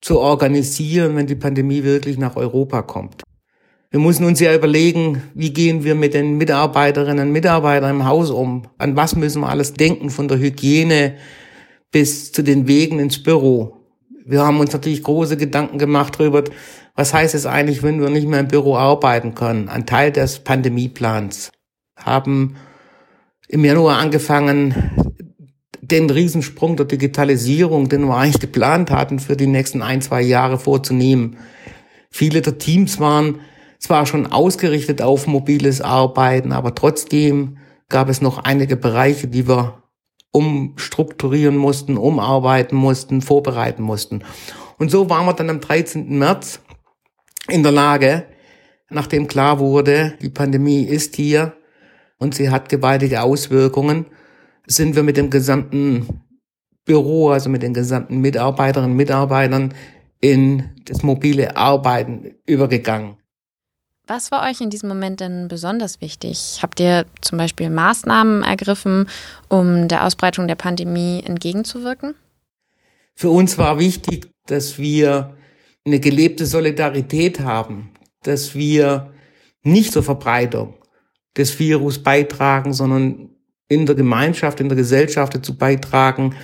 zu 0.00 0.18
organisieren, 0.18 1.14
wenn 1.14 1.28
die 1.28 1.36
Pandemie 1.36 1.84
wirklich 1.84 2.18
nach 2.18 2.34
Europa 2.34 2.82
kommt. 2.82 3.22
Wir 3.92 4.00
müssen 4.00 4.24
uns 4.24 4.40
ja 4.40 4.52
überlegen, 4.52 5.22
wie 5.34 5.52
gehen 5.52 5.84
wir 5.84 5.94
mit 5.94 6.14
den 6.14 6.36
Mitarbeiterinnen 6.36 7.28
und 7.28 7.32
Mitarbeitern 7.32 7.90
im 7.94 8.06
Haus 8.06 8.30
um? 8.30 8.62
An 8.78 8.96
was 8.96 9.14
müssen 9.14 9.42
wir 9.42 9.50
alles 9.50 9.72
denken, 9.72 10.10
von 10.10 10.26
der 10.26 10.40
Hygiene 10.40 11.14
bis 11.92 12.32
zu 12.32 12.42
den 12.42 12.66
Wegen 12.66 12.98
ins 12.98 13.22
Büro? 13.22 13.76
Wir 14.26 14.44
haben 14.44 14.58
uns 14.58 14.72
natürlich 14.72 15.04
große 15.04 15.36
Gedanken 15.36 15.78
gemacht 15.78 16.16
darüber, 16.18 16.42
was 16.94 17.12
heißt 17.12 17.34
es 17.34 17.46
eigentlich, 17.46 17.82
wenn 17.82 18.00
wir 18.00 18.10
nicht 18.10 18.28
mehr 18.28 18.40
im 18.40 18.48
Büro 18.48 18.76
arbeiten 18.76 19.34
können? 19.34 19.68
Ein 19.68 19.86
Teil 19.86 20.12
des 20.12 20.40
Pandemieplans 20.40 21.50
haben 21.96 22.56
im 23.48 23.64
Januar 23.64 23.98
angefangen, 23.98 24.90
den 25.80 26.08
Riesensprung 26.08 26.76
der 26.76 26.86
Digitalisierung, 26.86 27.88
den 27.88 28.06
wir 28.06 28.16
eigentlich 28.16 28.40
geplant 28.40 28.90
hatten, 28.90 29.18
für 29.18 29.36
die 29.36 29.46
nächsten 29.46 29.82
ein, 29.82 30.00
zwei 30.00 30.22
Jahre 30.22 30.58
vorzunehmen. 30.58 31.36
Viele 32.10 32.40
der 32.40 32.58
Teams 32.58 33.00
waren 33.00 33.40
zwar 33.78 34.06
schon 34.06 34.32
ausgerichtet 34.32 35.02
auf 35.02 35.26
mobiles 35.26 35.80
Arbeiten, 35.80 36.52
aber 36.52 36.74
trotzdem 36.74 37.58
gab 37.88 38.08
es 38.08 38.22
noch 38.22 38.38
einige 38.38 38.76
Bereiche, 38.76 39.28
die 39.28 39.46
wir 39.46 39.82
umstrukturieren 40.30 41.56
mussten, 41.56 41.98
umarbeiten 41.98 42.78
mussten, 42.78 43.20
vorbereiten 43.20 43.82
mussten. 43.82 44.24
Und 44.78 44.90
so 44.90 45.10
waren 45.10 45.26
wir 45.26 45.34
dann 45.34 45.50
am 45.50 45.60
13. 45.60 46.18
März 46.18 46.60
in 47.48 47.62
der 47.62 47.72
Lage, 47.72 48.26
nachdem 48.90 49.26
klar 49.26 49.58
wurde, 49.58 50.14
die 50.22 50.30
Pandemie 50.30 50.84
ist 50.84 51.16
hier 51.16 51.54
und 52.18 52.34
sie 52.34 52.50
hat 52.50 52.68
gewaltige 52.68 53.22
Auswirkungen, 53.22 54.06
sind 54.66 54.96
wir 54.96 55.02
mit 55.02 55.16
dem 55.16 55.30
gesamten 55.30 56.24
Büro, 56.84 57.30
also 57.30 57.48
mit 57.48 57.62
den 57.62 57.74
gesamten 57.74 58.20
Mitarbeiterinnen 58.20 58.92
und 58.92 58.96
Mitarbeitern 58.96 59.74
in 60.20 60.70
das 60.84 61.02
mobile 61.02 61.56
Arbeiten 61.56 62.34
übergegangen. 62.46 63.16
Was 64.06 64.30
war 64.30 64.48
euch 64.50 64.60
in 64.60 64.68
diesem 64.68 64.90
Moment 64.90 65.20
denn 65.20 65.48
besonders 65.48 66.02
wichtig? 66.02 66.58
Habt 66.62 66.78
ihr 66.78 67.06
zum 67.22 67.38
Beispiel 67.38 67.70
Maßnahmen 67.70 68.42
ergriffen, 68.42 69.08
um 69.48 69.88
der 69.88 70.04
Ausbreitung 70.04 70.46
der 70.46 70.56
Pandemie 70.56 71.22
entgegenzuwirken? 71.24 72.14
Für 73.14 73.30
uns 73.30 73.56
war 73.56 73.78
wichtig, 73.78 74.30
dass 74.46 74.78
wir 74.78 75.34
eine 75.84 76.00
gelebte 76.00 76.46
Solidarität 76.46 77.40
haben, 77.40 77.90
dass 78.22 78.54
wir 78.54 79.12
nicht 79.62 79.92
zur 79.92 80.02
Verbreitung 80.02 80.74
des 81.36 81.58
Virus 81.58 81.98
beitragen, 81.98 82.72
sondern 82.72 83.30
in 83.68 83.86
der 83.86 83.94
Gemeinschaft, 83.94 84.60
in 84.60 84.68
der 84.68 84.76
Gesellschaft 84.76 85.34
dazu 85.34 85.56
beitragen, 85.56 86.34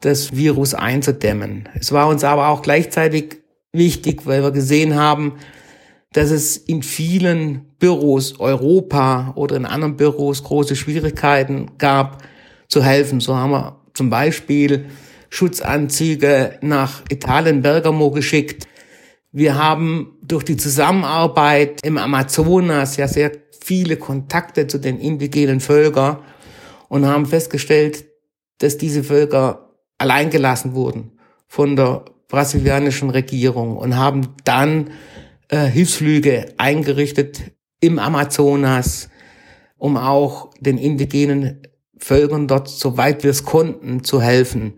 das 0.00 0.36
Virus 0.36 0.74
einzudämmen. 0.74 1.68
Es 1.74 1.92
war 1.92 2.08
uns 2.08 2.24
aber 2.24 2.48
auch 2.48 2.62
gleichzeitig 2.62 3.40
wichtig, 3.72 4.26
weil 4.26 4.42
wir 4.42 4.50
gesehen 4.50 4.94
haben, 4.94 5.34
dass 6.12 6.30
es 6.30 6.56
in 6.56 6.82
vielen 6.82 7.74
Büros 7.78 8.38
Europa 8.38 9.32
oder 9.34 9.56
in 9.56 9.66
anderen 9.66 9.96
Büros 9.96 10.44
große 10.44 10.76
Schwierigkeiten 10.76 11.72
gab, 11.78 12.22
zu 12.68 12.82
helfen. 12.82 13.20
So 13.20 13.36
haben 13.36 13.50
wir 13.50 13.80
zum 13.94 14.10
Beispiel 14.10 14.86
Schutzanzüge 15.34 16.58
nach 16.60 17.02
Italien, 17.10 17.60
Bergamo 17.60 18.12
geschickt. 18.12 18.68
Wir 19.32 19.56
haben 19.56 20.16
durch 20.22 20.44
die 20.44 20.56
Zusammenarbeit 20.56 21.80
im 21.82 21.98
Amazonas 21.98 22.96
ja 22.96 23.08
sehr 23.08 23.32
viele 23.60 23.96
Kontakte 23.96 24.68
zu 24.68 24.78
den 24.78 25.00
indigenen 25.00 25.58
Völkern 25.58 26.18
und 26.88 27.04
haben 27.04 27.26
festgestellt, 27.26 28.04
dass 28.58 28.78
diese 28.78 29.02
Völker 29.02 29.70
alleingelassen 29.98 30.74
wurden 30.74 31.18
von 31.48 31.74
der 31.74 32.04
brasilianischen 32.28 33.10
Regierung 33.10 33.76
und 33.76 33.96
haben 33.96 34.36
dann 34.44 34.92
äh, 35.48 35.66
Hilfsflüge 35.66 36.54
eingerichtet 36.58 37.42
im 37.80 37.98
Amazonas, 37.98 39.08
um 39.78 39.96
auch 39.96 40.50
den 40.60 40.78
indigenen 40.78 41.66
Völkern 41.98 42.46
dort, 42.46 42.68
soweit 42.68 43.24
wir 43.24 43.30
es 43.32 43.42
konnten, 43.42 44.04
zu 44.04 44.22
helfen. 44.22 44.74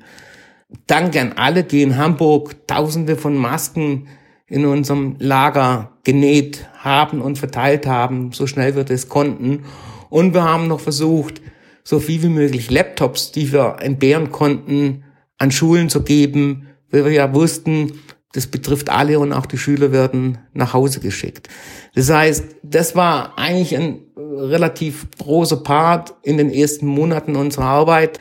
Danke 0.86 1.20
an 1.20 1.32
alle, 1.34 1.64
die 1.64 1.82
in 1.82 1.96
Hamburg 1.96 2.66
Tausende 2.66 3.16
von 3.16 3.36
Masken 3.36 4.08
in 4.48 4.64
unserem 4.64 5.16
Lager 5.18 5.92
genäht 6.04 6.68
haben 6.78 7.20
und 7.20 7.38
verteilt 7.38 7.86
haben, 7.86 8.32
so 8.32 8.46
schnell 8.46 8.76
wir 8.76 8.84
das 8.84 9.08
konnten. 9.08 9.64
Und 10.08 10.34
wir 10.34 10.44
haben 10.44 10.68
noch 10.68 10.80
versucht, 10.80 11.40
so 11.82 12.00
viel 12.00 12.22
wie 12.22 12.28
möglich 12.28 12.70
Laptops, 12.70 13.32
die 13.32 13.52
wir 13.52 13.76
entbehren 13.80 14.30
konnten, 14.30 15.04
an 15.38 15.50
Schulen 15.50 15.88
zu 15.88 16.02
geben, 16.02 16.68
weil 16.90 17.04
wir 17.04 17.12
ja 17.12 17.34
wussten, 17.34 18.00
das 18.32 18.46
betrifft 18.46 18.90
alle 18.90 19.18
und 19.18 19.32
auch 19.32 19.46
die 19.46 19.58
Schüler 19.58 19.92
werden 19.92 20.38
nach 20.52 20.74
Hause 20.74 21.00
geschickt. 21.00 21.48
Das 21.94 22.10
heißt, 22.10 22.44
das 22.62 22.94
war 22.94 23.38
eigentlich 23.38 23.76
ein 23.76 24.00
relativ 24.16 25.06
großer 25.18 25.58
Part 25.58 26.14
in 26.22 26.36
den 26.36 26.50
ersten 26.50 26.86
Monaten 26.86 27.36
unserer 27.36 27.64
Arbeit. 27.64 28.20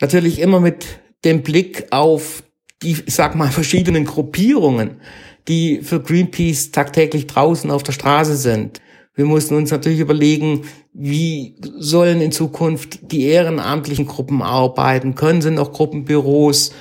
Natürlich 0.00 0.40
immer 0.40 0.60
mit 0.60 0.86
dem 1.24 1.42
Blick 1.42 1.86
auf 1.90 2.42
die, 2.82 2.92
ich 3.06 3.14
sag 3.14 3.34
mal, 3.34 3.50
verschiedenen 3.50 4.04
Gruppierungen, 4.04 5.00
die 5.48 5.80
für 5.82 6.00
Greenpeace 6.00 6.72
tagtäglich 6.72 7.26
draußen 7.26 7.70
auf 7.70 7.82
der 7.82 7.92
Straße 7.92 8.36
sind. 8.36 8.80
Wir 9.14 9.24
mussten 9.24 9.54
uns 9.54 9.70
natürlich 9.70 10.00
überlegen, 10.00 10.62
wie 10.94 11.56
sollen 11.60 12.20
in 12.20 12.32
Zukunft 12.32 13.12
die 13.12 13.24
ehrenamtlichen 13.24 14.06
Gruppen 14.06 14.42
arbeiten? 14.42 15.14
Können 15.14 15.42
sie 15.42 15.50
noch 15.50 15.72
Gruppenbüros 15.72 16.72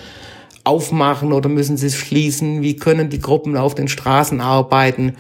aufmachen 0.64 1.34
oder 1.34 1.50
müssen 1.50 1.78
sie 1.78 1.88
es 1.88 1.96
schließen? 1.96 2.62
Wie 2.62 2.76
können 2.76 3.10
die 3.10 3.20
Gruppen 3.20 3.58
auf 3.58 3.76
den 3.76 3.88
Straßen 3.88 4.42
arbeiten? 4.42 5.16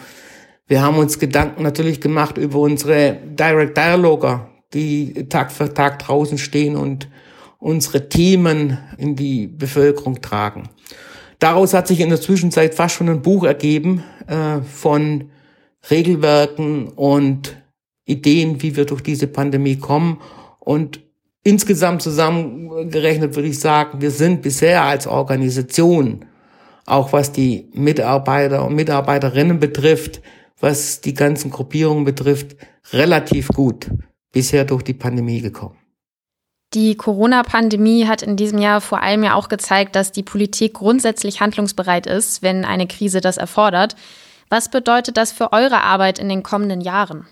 Wir 0.68 0.82
haben 0.82 0.98
uns 0.98 1.20
Gedanken 1.20 1.64
natürlich 1.64 2.00
gemacht 2.00 2.38
über 2.38 2.60
unsere 2.60 3.18
Direct 3.26 3.76
Dialoger, 3.76 4.50
die 4.74 5.28
Tag 5.28 5.52
für 5.52 5.74
Tag 5.74 6.00
draußen 6.00 6.38
stehen 6.38 6.78
und 6.78 7.10
unsere 7.62 8.10
Themen 8.10 8.78
in 8.98 9.16
die 9.16 9.48
Bevölkerung 9.48 10.22
tragen. 10.22 10.68
Daraus 11.40 11.74
hat 11.74 11.88
sich 11.88 12.02
in 12.02 12.10
der 12.10 12.20
Zwischenzeit 12.20 12.76
fast 12.76 12.96
schon 12.96 13.08
ein 13.08 13.22
Buch 13.22 13.46
ergeben 13.46 14.04
äh, 14.28 14.60
von 14.62 15.30
Regelwerken 15.90 16.90
und 16.90 17.56
Ideen, 18.04 18.62
wie 18.62 18.76
wir 18.76 18.84
durch 18.84 19.02
diese 19.02 19.28
Pandemie 19.28 19.78
kommen. 19.78 20.20
Und 20.60 21.00
Insgesamt 21.44 22.04
zusammengerechnet 22.04 23.36
würde 23.36 23.48
ich 23.48 23.60
sagen, 23.60 24.00
wir 24.00 24.12
sind 24.12 24.44
bisher 24.44 24.84
als 24.84 25.08
Organisation 25.08 26.26
auch 26.86 27.14
was 27.14 27.32
die 27.32 27.70
Mitarbeiter 27.74 28.66
und 28.66 28.76
Mitarbeiterinnen 28.76 29.60
betrifft, 29.60 30.22
was 30.60 31.02
die 31.02 31.14
ganzen 31.14 31.50
Gruppierungen 31.50 32.04
betrifft, 32.04 32.56
relativ 32.92 33.48
gut 33.50 33.90
bisher 34.32 34.66
durch 34.66 34.84
die 34.84 34.94
Pandemie 34.94 35.42
gekommen. 35.42 35.78
Die 36.74 36.96
Corona-Pandemie 36.96 38.08
hat 38.08 38.22
in 38.22 38.38
diesem 38.38 38.60
Jahr 38.60 38.80
vor 38.80 39.04
allem 39.04 39.24
ja 39.24 39.36
auch 39.36 39.50
gezeigt, 39.50 39.96
dass 39.96 40.14
die 40.14 40.24
Politik 40.24 40.76
grundsätzlich 40.76 41.42
handlungsbereit 41.42 42.08
ist, 42.08 42.42
wenn 42.42 42.64
eine 42.64 42.88
Krise 42.88 43.20
das 43.20 43.38
erfordert. 43.38 43.96
Was 44.50 44.72
bedeutet 44.72 45.18
das 45.18 45.34
für 45.34 45.52
eure 45.52 45.82
Arbeit 45.82 46.18
in 46.18 46.30
den 46.30 46.44
kommenden 46.44 46.80
Jahren? 46.80 47.28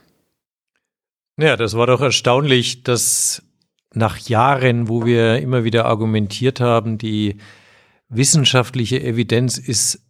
Ja, 1.38 1.56
das 1.56 1.74
war 1.76 1.88
doch 1.88 2.02
erstaunlich, 2.02 2.84
dass 2.84 3.44
nach 3.94 4.18
Jahren, 4.18 4.90
wo 4.90 5.06
wir 5.06 5.40
immer 5.40 5.64
wieder 5.64 5.86
argumentiert 5.86 6.60
haben, 6.60 6.98
die 6.98 7.38
wissenschaftliche 8.10 9.02
Evidenz 9.02 9.58
ist 9.58 10.02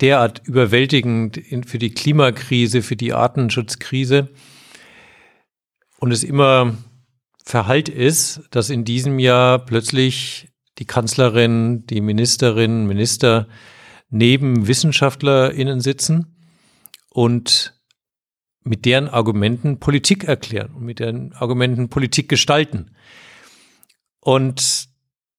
derart 0.00 0.40
überwältigend 0.44 1.40
für 1.66 1.78
die 1.78 1.92
Klimakrise, 1.92 2.82
für 2.82 2.96
die 2.96 3.12
Artenschutzkrise 3.12 4.30
und 5.98 6.10
es 6.10 6.24
immer 6.24 6.74
Verhalt 7.44 7.88
ist, 7.88 8.42
dass 8.50 8.70
in 8.70 8.84
diesem 8.84 9.18
Jahr 9.18 9.58
plötzlich 9.58 10.48
die 10.78 10.86
Kanzlerin, 10.86 11.86
die 11.86 12.00
Ministerinnen, 12.00 12.86
Minister 12.86 13.48
neben 14.10 14.68
WissenschaftlerInnen 14.68 15.80
sitzen 15.80 16.36
und 17.10 17.74
mit 18.64 18.84
deren 18.84 19.08
Argumenten 19.08 19.80
Politik 19.80 20.24
erklären 20.24 20.72
und 20.74 20.84
mit 20.84 21.00
deren 21.00 21.32
Argumenten 21.32 21.88
Politik 21.88 22.28
gestalten. 22.28 22.94
Und 24.20 24.88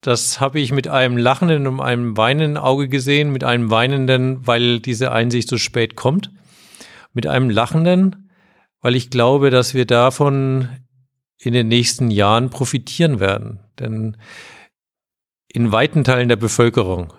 das 0.02 0.40
habe 0.40 0.60
ich 0.60 0.72
mit 0.72 0.88
einem 0.88 1.16
lachenden 1.16 1.66
und 1.66 1.80
einem 1.80 2.16
weinenden 2.18 2.58
Auge 2.58 2.88
gesehen, 2.88 3.32
mit 3.32 3.42
einem 3.42 3.70
weinenden, 3.70 4.46
weil 4.46 4.80
diese 4.80 5.12
Einsicht 5.12 5.48
so 5.48 5.56
spät 5.56 5.96
kommt, 5.96 6.30
mit 7.14 7.26
einem 7.26 7.48
lachenden, 7.48 8.30
weil 8.82 8.94
ich 8.94 9.08
glaube, 9.08 9.48
dass 9.48 9.72
wir 9.72 9.86
davon 9.86 10.68
in 11.46 11.52
den 11.52 11.68
nächsten 11.68 12.10
Jahren 12.10 12.50
profitieren 12.50 13.20
werden. 13.20 13.60
Denn 13.78 14.16
in 15.48 15.72
weiten 15.72 16.04
Teilen 16.04 16.28
der 16.28 16.36
Bevölkerung 16.36 17.12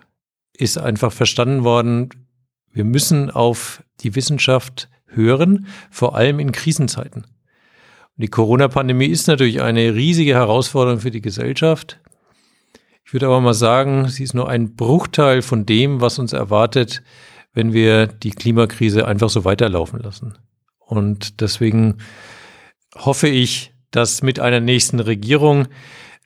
ist 0.53 0.77
einfach 0.77 1.11
verstanden 1.11 1.63
worden, 1.63 2.09
wir 2.71 2.83
müssen 2.83 3.31
auf 3.31 3.83
die 4.01 4.15
Wissenschaft 4.15 4.89
hören, 5.07 5.67
vor 5.89 6.15
allem 6.15 6.39
in 6.39 6.51
Krisenzeiten. 6.51 7.23
Und 7.23 8.21
die 8.21 8.27
Corona-Pandemie 8.27 9.07
ist 9.07 9.27
natürlich 9.27 9.61
eine 9.61 9.93
riesige 9.93 10.33
Herausforderung 10.33 10.99
für 10.99 11.11
die 11.11 11.21
Gesellschaft. 11.21 11.99
Ich 13.05 13.13
würde 13.13 13.27
aber 13.27 13.39
mal 13.39 13.53
sagen, 13.53 14.07
sie 14.07 14.23
ist 14.23 14.33
nur 14.33 14.49
ein 14.49 14.75
Bruchteil 14.75 15.41
von 15.41 15.65
dem, 15.65 16.01
was 16.01 16.19
uns 16.19 16.33
erwartet, 16.33 17.03
wenn 17.53 17.71
wir 17.71 18.07
die 18.07 18.31
Klimakrise 18.31 19.07
einfach 19.07 19.29
so 19.29 19.45
weiterlaufen 19.45 19.99
lassen. 19.99 20.37
Und 20.79 21.41
deswegen 21.41 21.99
hoffe 22.95 23.27
ich, 23.27 23.74
dass 23.95 24.21
mit 24.21 24.39
einer 24.39 24.59
nächsten 24.59 24.99
Regierung 24.99 25.67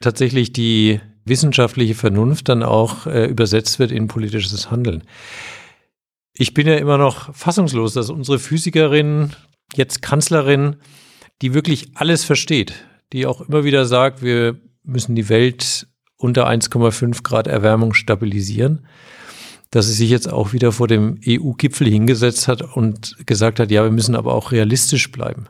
tatsächlich 0.02 0.54
die 0.54 1.00
wissenschaftliche 1.26 1.94
Vernunft 1.94 2.50
dann 2.50 2.64
auch 2.64 3.06
äh, 3.06 3.26
übersetzt 3.26 3.78
wird 3.78 3.92
in 3.92 4.08
politisches 4.08 4.72
Handeln. 4.72 5.04
Ich 6.34 6.54
bin 6.54 6.68
ja 6.68 6.76
immer 6.76 6.98
noch 6.98 7.36
fassungslos, 7.36 7.94
dass 7.94 8.10
unsere 8.10 8.40
Physikerin, 8.40 9.34
jetzt 9.76 10.02
Kanzlerin, 10.02 10.78
die 11.42 11.54
wirklich 11.54 11.92
alles 11.96 12.24
versteht, 12.24 12.74
die 13.14 13.28
auch 13.28 13.42
immer 13.42 13.64
wieder 13.64 13.86
sagt, 13.86 14.24
wir 14.24 14.60
müssen 14.84 15.16
die 15.16 15.30
Welt 15.30 15.88
unter 16.18 16.50
1,5 16.50 17.24
Grad 17.24 17.48
Erwärmung 17.48 17.94
stabilisieren, 17.94 18.88
dass 19.70 19.86
sie 19.88 19.94
sich 19.94 20.10
jetzt 20.10 20.32
auch 20.32 20.54
wieder 20.54 20.72
vor 20.72 20.88
dem 20.88 21.20
EU-Gipfel 21.26 21.88
hingesetzt 21.88 22.48
hat 22.48 22.62
und 22.62 23.16
gesagt 23.28 23.60
hat, 23.60 23.70
ja, 23.70 23.84
wir 23.84 23.92
müssen 23.92 24.16
aber 24.16 24.34
auch 24.34 24.52
realistisch 24.52 25.12
bleiben. 25.12 25.48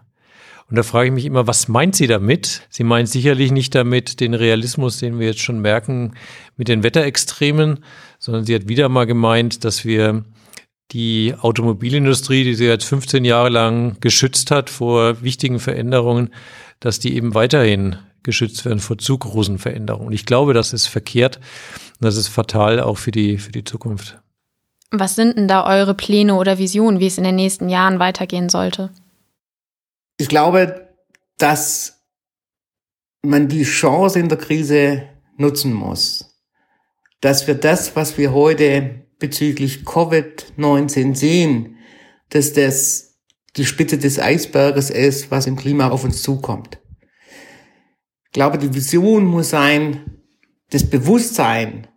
Und 0.69 0.77
da 0.77 0.83
frage 0.83 1.07
ich 1.07 1.13
mich 1.13 1.25
immer, 1.25 1.47
was 1.47 1.67
meint 1.67 1.95
sie 1.95 2.05
damit? 2.05 2.67
Sie 2.69 2.83
meint 2.83 3.09
sicherlich 3.09 3.51
nicht 3.51 3.73
damit 3.73 4.19
den 4.19 4.35
Realismus, 4.35 4.99
den 4.99 5.17
wir 5.17 5.27
jetzt 5.27 5.41
schon 5.41 5.59
merken 5.59 6.13
mit 6.57 6.67
den 6.67 6.83
Wetterextremen, 6.83 7.79
sondern 8.19 8.45
sie 8.45 8.53
hat 8.53 8.67
wieder 8.67 8.87
mal 8.87 9.05
gemeint, 9.05 9.63
dass 9.65 9.83
wir 9.83 10.25
die 10.91 11.33
Automobilindustrie, 11.39 12.43
die 12.43 12.53
sie 12.53 12.65
jetzt 12.65 12.85
15 12.85 13.25
Jahre 13.25 13.49
lang 13.49 13.97
geschützt 13.99 14.51
hat 14.51 14.69
vor 14.69 15.21
wichtigen 15.23 15.59
Veränderungen, 15.59 16.33
dass 16.79 16.99
die 16.99 17.15
eben 17.15 17.33
weiterhin 17.33 17.97
geschützt 18.23 18.65
werden 18.65 18.79
vor 18.79 18.97
zu 18.97 19.17
großen 19.17 19.57
Veränderungen. 19.57 20.07
Und 20.07 20.13
ich 20.13 20.25
glaube, 20.25 20.53
das 20.53 20.73
ist 20.73 20.87
verkehrt 20.87 21.37
und 21.37 22.05
das 22.05 22.15
ist 22.15 22.27
fatal 22.27 22.79
auch 22.79 22.97
für 22.97 23.11
die, 23.11 23.37
für 23.37 23.51
die 23.51 23.63
Zukunft. 23.63 24.19
Was 24.91 25.15
sind 25.15 25.37
denn 25.37 25.47
da 25.47 25.65
eure 25.65 25.93
Pläne 25.93 26.35
oder 26.35 26.57
Visionen, 26.57 26.99
wie 26.99 27.07
es 27.07 27.17
in 27.17 27.23
den 27.23 27.35
nächsten 27.35 27.69
Jahren 27.69 27.99
weitergehen 27.99 28.49
sollte? 28.49 28.89
Ich 30.19 30.27
glaube, 30.27 30.93
dass 31.37 32.03
man 33.21 33.47
die 33.47 33.63
Chance 33.63 34.19
in 34.19 34.27
der 34.27 34.37
Krise 34.37 35.07
nutzen 35.37 35.71
muss. 35.71 36.41
Dass 37.21 37.47
wir 37.47 37.55
das, 37.55 37.95
was 37.95 38.17
wir 38.17 38.33
heute 38.33 39.07
bezüglich 39.17 39.83
Covid-19 39.85 41.15
sehen, 41.15 41.77
dass 42.29 42.51
das 42.51 43.17
die 43.55 43.65
Spitze 43.65 43.97
des 43.97 44.19
Eisberges 44.19 44.89
ist, 44.89 45.31
was 45.31 45.47
im 45.47 45.55
Klima 45.55 45.89
auf 45.89 46.03
uns 46.03 46.21
zukommt. 46.21 46.81
Ich 48.25 48.33
glaube, 48.33 48.57
die 48.57 48.73
Vision 48.73 49.23
muss 49.23 49.51
sein, 49.51 50.21
das 50.69 50.89
Bewusstsein, 50.89 51.87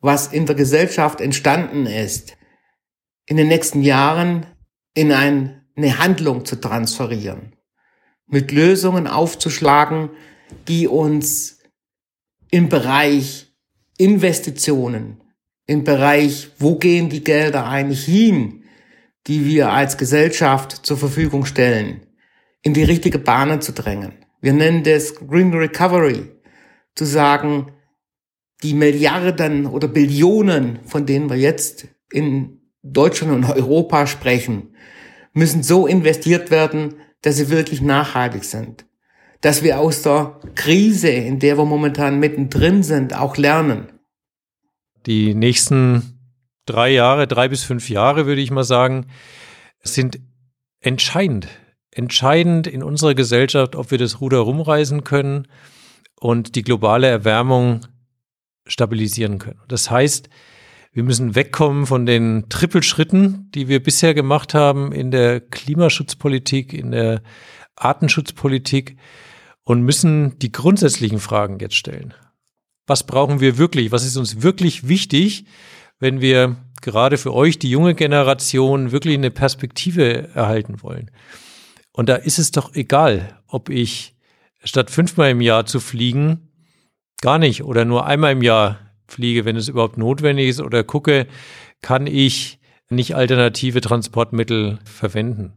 was 0.00 0.34
in 0.34 0.44
der 0.44 0.54
Gesellschaft 0.54 1.22
entstanden 1.22 1.86
ist, 1.86 2.36
in 3.24 3.38
den 3.38 3.48
nächsten 3.48 3.80
Jahren 3.80 4.46
in 4.92 5.12
ein 5.12 5.57
eine 5.78 5.98
Handlung 5.98 6.44
zu 6.44 6.56
transferieren, 6.56 7.54
mit 8.26 8.50
Lösungen 8.52 9.06
aufzuschlagen, 9.06 10.10
die 10.66 10.88
uns 10.88 11.60
im 12.50 12.68
Bereich 12.68 13.54
Investitionen, 13.96 15.22
im 15.66 15.84
Bereich, 15.84 16.50
wo 16.58 16.76
gehen 16.76 17.08
die 17.08 17.22
Gelder 17.22 17.66
eigentlich 17.66 18.04
hin, 18.04 18.64
die 19.26 19.44
wir 19.44 19.70
als 19.70 19.96
Gesellschaft 19.96 20.84
zur 20.84 20.96
Verfügung 20.96 21.44
stellen, 21.44 22.06
in 22.62 22.74
die 22.74 22.84
richtige 22.84 23.18
Bahn 23.18 23.60
zu 23.60 23.72
drängen. 23.72 24.24
Wir 24.40 24.52
nennen 24.52 24.82
das 24.82 25.14
Green 25.14 25.52
Recovery, 25.54 26.28
zu 26.94 27.04
sagen, 27.04 27.72
die 28.62 28.74
Milliarden 28.74 29.66
oder 29.66 29.86
Billionen, 29.86 30.80
von 30.86 31.06
denen 31.06 31.30
wir 31.30 31.36
jetzt 31.36 31.86
in 32.10 32.62
Deutschland 32.82 33.32
und 33.32 33.44
Europa 33.44 34.06
sprechen, 34.06 34.74
müssen 35.38 35.62
so 35.62 35.86
investiert 35.86 36.50
werden, 36.50 36.94
dass 37.22 37.36
sie 37.36 37.48
wirklich 37.48 37.80
nachhaltig 37.80 38.44
sind. 38.44 38.84
Dass 39.40 39.62
wir 39.62 39.78
aus 39.78 40.02
der 40.02 40.40
Krise, 40.56 41.08
in 41.08 41.38
der 41.38 41.56
wir 41.56 41.64
momentan 41.64 42.18
mittendrin 42.18 42.82
sind, 42.82 43.14
auch 43.14 43.36
lernen. 43.36 43.86
Die 45.06 45.34
nächsten 45.34 46.34
drei 46.66 46.90
Jahre, 46.90 47.26
drei 47.26 47.48
bis 47.48 47.62
fünf 47.62 47.88
Jahre, 47.88 48.26
würde 48.26 48.40
ich 48.40 48.50
mal 48.50 48.64
sagen, 48.64 49.06
sind 49.82 50.18
entscheidend. 50.80 51.48
Entscheidend 51.92 52.66
in 52.66 52.82
unserer 52.82 53.14
Gesellschaft, 53.14 53.76
ob 53.76 53.90
wir 53.90 53.98
das 53.98 54.20
Ruder 54.20 54.38
rumreißen 54.38 55.04
können 55.04 55.46
und 56.20 56.56
die 56.56 56.62
globale 56.62 57.06
Erwärmung 57.06 57.86
stabilisieren 58.66 59.38
können. 59.38 59.60
Das 59.68 59.90
heißt, 59.90 60.28
wir 60.92 61.02
müssen 61.02 61.34
wegkommen 61.34 61.86
von 61.86 62.06
den 62.06 62.48
Trippelschritten, 62.48 63.50
die 63.54 63.68
wir 63.68 63.82
bisher 63.82 64.14
gemacht 64.14 64.54
haben 64.54 64.92
in 64.92 65.10
der 65.10 65.40
Klimaschutzpolitik, 65.40 66.72
in 66.72 66.90
der 66.90 67.22
Artenschutzpolitik 67.76 68.96
und 69.64 69.82
müssen 69.82 70.38
die 70.38 70.50
grundsätzlichen 70.50 71.20
Fragen 71.20 71.58
jetzt 71.60 71.76
stellen. 71.76 72.14
Was 72.86 73.04
brauchen 73.04 73.40
wir 73.40 73.58
wirklich? 73.58 73.92
Was 73.92 74.04
ist 74.04 74.16
uns 74.16 74.42
wirklich 74.42 74.88
wichtig, 74.88 75.44
wenn 75.98 76.20
wir 76.20 76.56
gerade 76.80 77.18
für 77.18 77.34
euch, 77.34 77.58
die 77.58 77.70
junge 77.70 77.94
Generation, 77.94 78.92
wirklich 78.92 79.14
eine 79.14 79.30
Perspektive 79.30 80.28
erhalten 80.34 80.82
wollen? 80.82 81.10
Und 81.92 82.08
da 82.08 82.16
ist 82.16 82.38
es 82.38 82.50
doch 82.50 82.74
egal, 82.74 83.40
ob 83.46 83.68
ich 83.68 84.16
statt 84.64 84.90
fünfmal 84.90 85.30
im 85.30 85.40
Jahr 85.40 85.66
zu 85.66 85.80
fliegen, 85.80 86.48
gar 87.20 87.38
nicht 87.38 87.62
oder 87.62 87.84
nur 87.84 88.06
einmal 88.06 88.32
im 88.32 88.42
Jahr 88.42 88.87
fliege, 89.08 89.44
wenn 89.44 89.56
es 89.56 89.68
überhaupt 89.68 89.98
notwendig 89.98 90.48
ist, 90.48 90.60
oder 90.60 90.84
gucke, 90.84 91.26
kann 91.82 92.06
ich 92.06 92.58
nicht 92.90 93.16
alternative 93.16 93.80
Transportmittel 93.80 94.78
verwenden? 94.84 95.52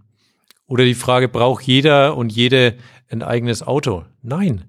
Oder 0.67 0.85
die 0.85 0.95
Frage, 0.95 1.27
braucht 1.27 1.63
jeder 1.63 2.15
und 2.15 2.31
jede 2.31 2.77
ein 3.09 3.23
eigenes 3.23 3.61
Auto? 3.61 4.05
Nein. 4.21 4.65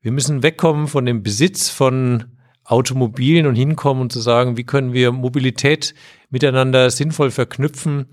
Wir 0.00 0.12
müssen 0.12 0.42
wegkommen 0.42 0.86
von 0.86 1.04
dem 1.04 1.22
Besitz 1.22 1.68
von 1.68 2.24
Automobilen 2.64 3.46
und 3.46 3.54
hinkommen 3.54 4.02
und 4.02 4.12
zu 4.12 4.20
sagen, 4.20 4.56
wie 4.56 4.64
können 4.64 4.92
wir 4.92 5.12
Mobilität 5.12 5.94
miteinander 6.30 6.90
sinnvoll 6.90 7.30
verknüpfen, 7.30 8.06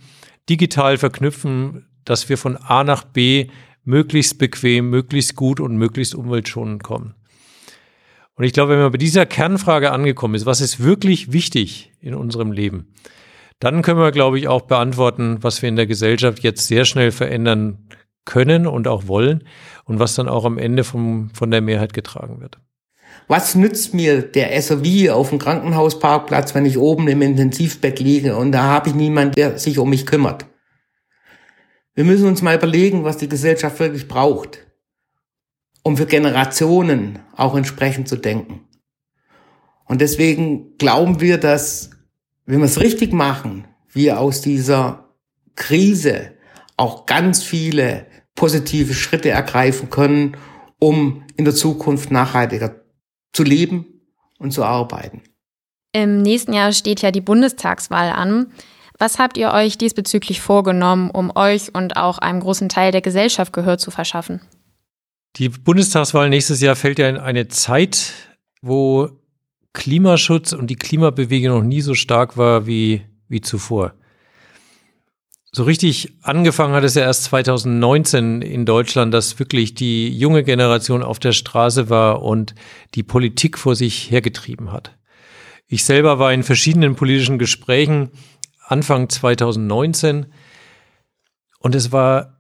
digital 0.50 0.98
verknüpfen, 0.98 1.88
dass 2.06 2.30
wir 2.30 2.38
von 2.38 2.58
A 2.58 2.84
nach 2.84 3.04
B 3.04 3.48
möglichst 3.84 4.38
bequem, 4.38 4.90
möglichst 4.90 5.36
gut 5.36 5.60
und 5.60 5.78
möglichst 5.78 6.16
umweltschonend 6.16 6.84
kommen. 6.84 7.16
Und 8.36 8.46
ich 8.46 8.54
glaube, 8.54 8.74
wenn 8.74 8.82
man 8.82 8.92
bei 8.92 8.98
dieser 8.98 9.26
Kernfrage 9.26 9.92
angekommen 9.92 10.36
ist, 10.36 10.46
was 10.46 10.62
ist 10.62 10.84
wirklich 10.84 11.32
wichtig 11.32 11.94
in 12.00 12.16
unserem 12.16 12.52
Leben. 12.52 12.94
Dann 13.60 13.82
können 13.82 14.00
wir, 14.00 14.12
glaube 14.12 14.40
ich, 14.40 14.48
auch 14.48 14.64
beantworten, 14.64 15.38
was 15.42 15.62
wir 15.62 15.70
in 15.70 15.76
der 15.76 15.88
Gesellschaft 15.88 16.40
jetzt 16.40 16.68
sehr 16.68 16.86
schnell 16.86 17.12
verändern 17.12 17.88
können 18.26 18.68
und 18.68 18.88
auch 18.88 19.08
wollen 19.08 19.44
und 19.86 20.00
was 20.00 20.16
dann 20.16 20.28
auch 20.28 20.46
am 20.46 20.58
Ende 20.58 20.84
vom, 20.84 21.30
von 21.34 21.52
der 21.52 21.62
Mehrheit 21.62 21.94
getragen 21.94 22.42
wird. 22.42 22.58
Was 23.28 23.56
nützt 23.56 23.94
mir 23.94 24.22
der 24.22 24.60
SOV 24.62 25.10
auf 25.12 25.30
dem 25.30 25.40
Krankenhausparkplatz, 25.40 26.56
wenn 26.56 26.66
ich 26.66 26.78
oben 26.78 27.08
im 27.08 27.22
Intensivbett 27.22 28.00
liege 28.00 28.36
und 28.36 28.52
da 28.52 28.64
habe 28.64 28.90
ich 28.90 28.96
niemanden, 28.96 29.36
der 29.36 29.58
sich 29.60 29.78
um 29.78 29.90
mich 29.90 30.06
kümmert? 30.06 30.46
Wir 31.96 32.04
müssen 32.04 32.28
uns 32.28 32.42
mal 32.42 32.56
überlegen, 32.56 33.04
was 33.04 33.18
die 33.18 33.30
Gesellschaft 33.30 33.80
wirklich 33.80 34.08
braucht, 34.08 34.63
um 35.84 35.98
für 35.98 36.06
Generationen 36.06 37.20
auch 37.36 37.56
entsprechend 37.56 38.08
zu 38.08 38.16
denken. 38.16 38.62
Und 39.86 40.02
deswegen 40.02 40.78
glauben 40.78 41.20
wir, 41.20 41.38
dass, 41.38 41.92
wenn 42.46 42.60
wir 42.60 42.66
es 42.66 42.80
richtig 42.80 43.14
machen, 43.14 43.68
wir 43.92 44.20
aus 44.20 44.42
dieser 44.42 45.10
Krise 45.56 46.32
auch 46.78 47.06
ganz 47.06 47.44
viele 47.44 48.08
positive 48.36 48.94
Schritte 48.94 49.30
ergreifen 49.30 49.90
können, 49.90 50.38
um 50.80 51.24
in 51.38 51.46
der 51.46 51.54
Zukunft 51.54 52.12
nachhaltiger 52.12 52.82
zu 53.34 53.44
leben 53.44 53.86
und 54.40 54.52
zu 54.52 54.64
arbeiten. 54.64 55.22
Im 55.92 56.22
nächsten 56.22 56.54
Jahr 56.54 56.72
steht 56.72 57.02
ja 57.02 57.12
die 57.12 57.22
Bundestagswahl 57.22 58.10
an. 58.10 58.52
Was 58.98 59.20
habt 59.20 59.38
ihr 59.38 59.52
euch 59.52 59.78
diesbezüglich 59.78 60.42
vorgenommen, 60.42 61.12
um 61.12 61.32
euch 61.36 61.74
und 61.76 61.98
auch 61.98 62.18
einem 62.18 62.40
großen 62.40 62.70
Teil 62.70 62.92
der 62.92 63.02
Gesellschaft 63.02 63.54
Gehör 63.54 63.78
zu 63.78 63.92
verschaffen? 63.92 64.42
Die 65.38 65.50
Bundestagswahl 65.50 66.30
nächstes 66.30 66.62
Jahr 66.62 66.76
fällt 66.76 67.00
ja 67.00 67.10
in 67.10 67.18
eine 67.18 67.48
Zeit, 67.48 68.14
wo 68.62 69.10
Klimaschutz 69.74 70.54
und 70.54 70.68
die 70.68 70.76
Klimabewegung 70.76 71.58
noch 71.58 71.64
nie 71.64 71.82
so 71.82 71.96
stark 71.96 72.38
war 72.38 72.68
wie, 72.68 73.02
wie 73.28 73.42
zuvor. 73.42 73.96
So 75.52 75.64
richtig 75.64 76.14
angefangen 76.24 76.74
hat 76.74 76.84
es 76.84 76.96
ja 76.96 77.04
erst 77.04 77.26
2019 77.26 78.42
in 78.42 78.66
Deutschland, 78.66 79.14
dass 79.14 79.38
wirklich 79.38 79.76
die 79.76 80.10
junge 80.16 80.44
Generation 80.44 81.04
auf 81.04 81.20
der 81.20 81.32
Straße 81.32 81.90
war 81.90 82.24
und 82.24 82.56
die 82.96 83.04
Politik 83.04 83.58
vor 83.58 83.76
sich 83.76 84.10
hergetrieben 84.10 84.72
hat. 84.72 84.98
Ich 85.68 85.84
selber 85.84 86.20
war 86.20 86.34
in 86.34 86.44
verschiedenen 86.44 86.96
politischen 86.96 87.40
Gesprächen 87.40 88.12
Anfang 88.66 89.10
2019 89.10 90.28
und 91.60 91.76
es 91.76 91.92
war 91.92 92.33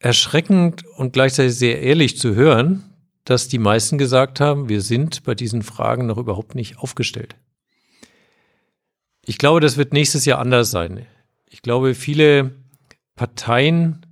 erschreckend 0.00 0.84
und 0.96 1.12
gleichzeitig 1.12 1.54
sehr 1.54 1.80
ehrlich 1.82 2.18
zu 2.18 2.34
hören, 2.34 2.82
dass 3.24 3.46
die 3.46 3.58
meisten 3.58 3.98
gesagt 3.98 4.40
haben, 4.40 4.68
wir 4.68 4.80
sind 4.80 5.22
bei 5.22 5.34
diesen 5.34 5.62
Fragen 5.62 6.06
noch 6.06 6.18
überhaupt 6.18 6.54
nicht 6.54 6.78
aufgestellt. 6.78 7.36
Ich 9.24 9.38
glaube, 9.38 9.60
das 9.60 9.76
wird 9.76 9.92
nächstes 9.92 10.24
Jahr 10.24 10.38
anders 10.38 10.70
sein. 10.70 11.06
Ich 11.46 11.62
glaube, 11.62 11.94
viele 11.94 12.56
Parteien, 13.14 14.06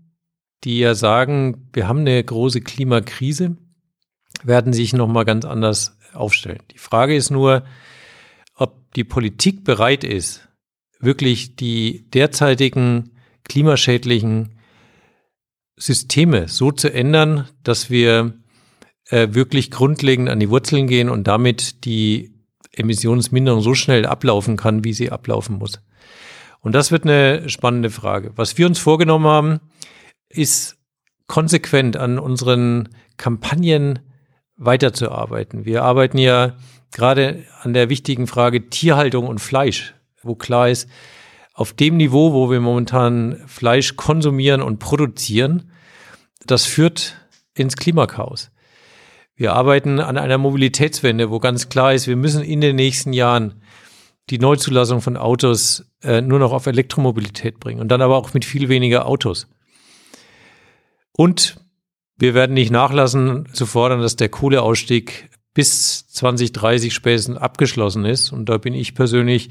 die 0.65 0.79
ja 0.79 0.95
sagen, 0.95 1.69
wir 1.73 1.89
haben 1.89 2.01
eine 2.01 2.23
große 2.23 2.61
Klimakrise, 2.61 3.57
werden 4.45 4.73
sich 4.73 4.93
nochmal 4.93 5.25
ganz 5.25 5.47
anders 5.47 5.97
aufstellen. 6.13 6.63
Die 6.73 6.79
Frage 6.79 7.17
ist 7.17 7.31
nur, 7.31 7.65
ob 8.55 8.93
die 8.93 9.05
Politik 9.05 9.65
bereit 9.65 10.05
ist, 10.05 10.47
wirklich 11.01 11.57
die 11.57 12.09
derzeitigen 12.11 13.13
klimaschädlichen 13.45 14.58
Systeme 15.79 16.49
so 16.49 16.73
zu 16.73 16.93
ändern, 16.93 17.49
dass 17.63 17.91
wir 17.91 18.35
äh, 19.11 19.29
wirklich 19.31 19.71
grundlegend 19.71 20.29
an 20.29 20.41
die 20.41 20.51
Wurzeln 20.51 20.87
gehen 20.87 21.09
und 21.09 21.27
damit 21.27 21.85
die 21.85 22.35
Emissionsminderung 22.73 23.61
so 23.61 23.75
schnell 23.75 24.07
ablaufen 24.07 24.57
kann, 24.57 24.85
wie 24.85 24.93
sie 24.93 25.11
ablaufen 25.11 25.57
muss. 25.57 25.81
Und 26.61 26.75
das 26.75 26.91
wird 26.91 27.05
eine 27.05 27.49
spannende 27.49 27.91
Frage. 27.91 28.33
Was 28.37 28.59
wir 28.59 28.67
uns 28.67 28.79
vorgenommen 28.79 29.27
haben, 29.27 29.61
ist 30.29 30.77
konsequent 31.27 31.97
an 31.97 32.19
unseren 32.19 32.89
Kampagnen 33.17 34.01
weiterzuarbeiten. 34.57 35.65
Wir 35.65 35.85
arbeiten 35.85 36.19
ja 36.19 36.57
gerade 36.91 37.45
an 37.63 37.75
der 37.75 37.89
wichtigen 37.89 38.27
Frage 38.27 38.71
Tierhaltung 38.71 39.27
und 39.27 39.39
Fleisch, 39.39 39.95
wo 40.23 40.35
klar 40.35 40.69
ist, 40.69 40.89
auf 41.59 41.73
dem 41.73 41.97
Niveau, 41.97 42.33
wo 42.33 42.53
wir 42.53 42.61
momentan 42.61 43.43
Fleisch 43.49 43.97
konsumieren 43.97 44.63
und 44.63 44.79
produzieren, 44.79 45.73
das 46.47 46.67
führt 46.67 47.17
ins 47.53 47.77
Klimakaos. 47.77 48.53
Wir 49.35 49.55
arbeiten 49.55 49.99
an 49.99 50.19
einer 50.19 50.39
Mobilitätswende, 50.39 51.31
wo 51.31 51.41
ganz 51.41 51.69
klar 51.69 51.95
ist, 51.95 52.07
wir 52.07 52.15
müssen 52.15 52.45
in 52.45 52.61
den 52.61 52.77
nächsten 52.77 53.13
Jahren 53.13 53.61
die 54.31 54.39
Neuzulassung 54.39 55.01
von 55.01 55.17
Autos 55.17 55.91
äh, 56.05 56.21
nur 56.21 56.39
noch 56.39 56.53
auf 56.53 56.67
Elektromobilität 56.67 57.59
bringen 57.59 57.81
und 57.81 57.89
dann 57.89 58.03
aber 58.03 58.17
auch 58.19 58.35
mit 58.35 58.45
viel 58.45 58.69
weniger 58.69 59.07
Autos. 59.07 59.49
Und 61.11 61.57
wir 62.19 62.35
werden 62.35 62.55
nicht 62.55 62.71
nachlassen 62.71 63.49
zu 63.53 63.67
fordern, 63.67 64.01
dass 64.01 64.15
der 64.15 64.29
Kohleausstieg 64.29 65.29
bis 65.55 66.07
2030 66.07 66.95
spätestens 66.95 67.37
abgeschlossen 67.37 68.05
ist. 68.05 68.31
Und 68.31 68.49
da 68.49 68.59
bin 68.59 68.75
ich 68.75 68.95
persönlich 68.95 69.51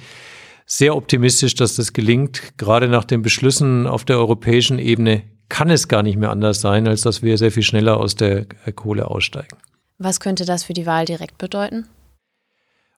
sehr 0.68 0.96
optimistisch, 0.96 1.56
dass 1.56 1.78
das 1.78 1.94
gelingt. 1.94 2.58
Gerade 2.58 2.88
nach 2.88 3.06
den 3.06 3.24
Beschlüssen 3.24 3.88
auf 3.88 4.06
der 4.06 4.18
europäischen 4.18 4.78
Ebene 4.78 5.24
kann 5.50 5.70
es 5.70 5.88
gar 5.88 6.04
nicht 6.04 6.18
mehr 6.18 6.30
anders 6.30 6.60
sein, 6.62 6.88
als 6.88 7.02
dass 7.02 7.24
wir 7.24 7.38
sehr 7.38 7.52
viel 7.52 7.64
schneller 7.64 7.98
aus 7.98 8.16
der 8.16 8.46
Kohle 8.76 9.08
aussteigen. 9.08 9.58
Was 9.98 10.20
könnte 10.20 10.46
das 10.46 10.66
für 10.66 10.74
die 10.74 10.86
Wahl 10.86 11.06
direkt 11.06 11.38
bedeuten? 11.38 11.88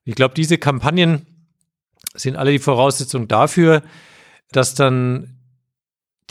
Ich 0.04 0.16
glaube, 0.16 0.34
diese 0.34 0.58
Kampagnen 0.58 1.28
sind 2.16 2.36
alle 2.36 2.52
die 2.52 2.60
Voraussetzungen 2.60 3.28
dafür, 3.28 3.84
dass 4.52 4.74
dann 4.74 5.38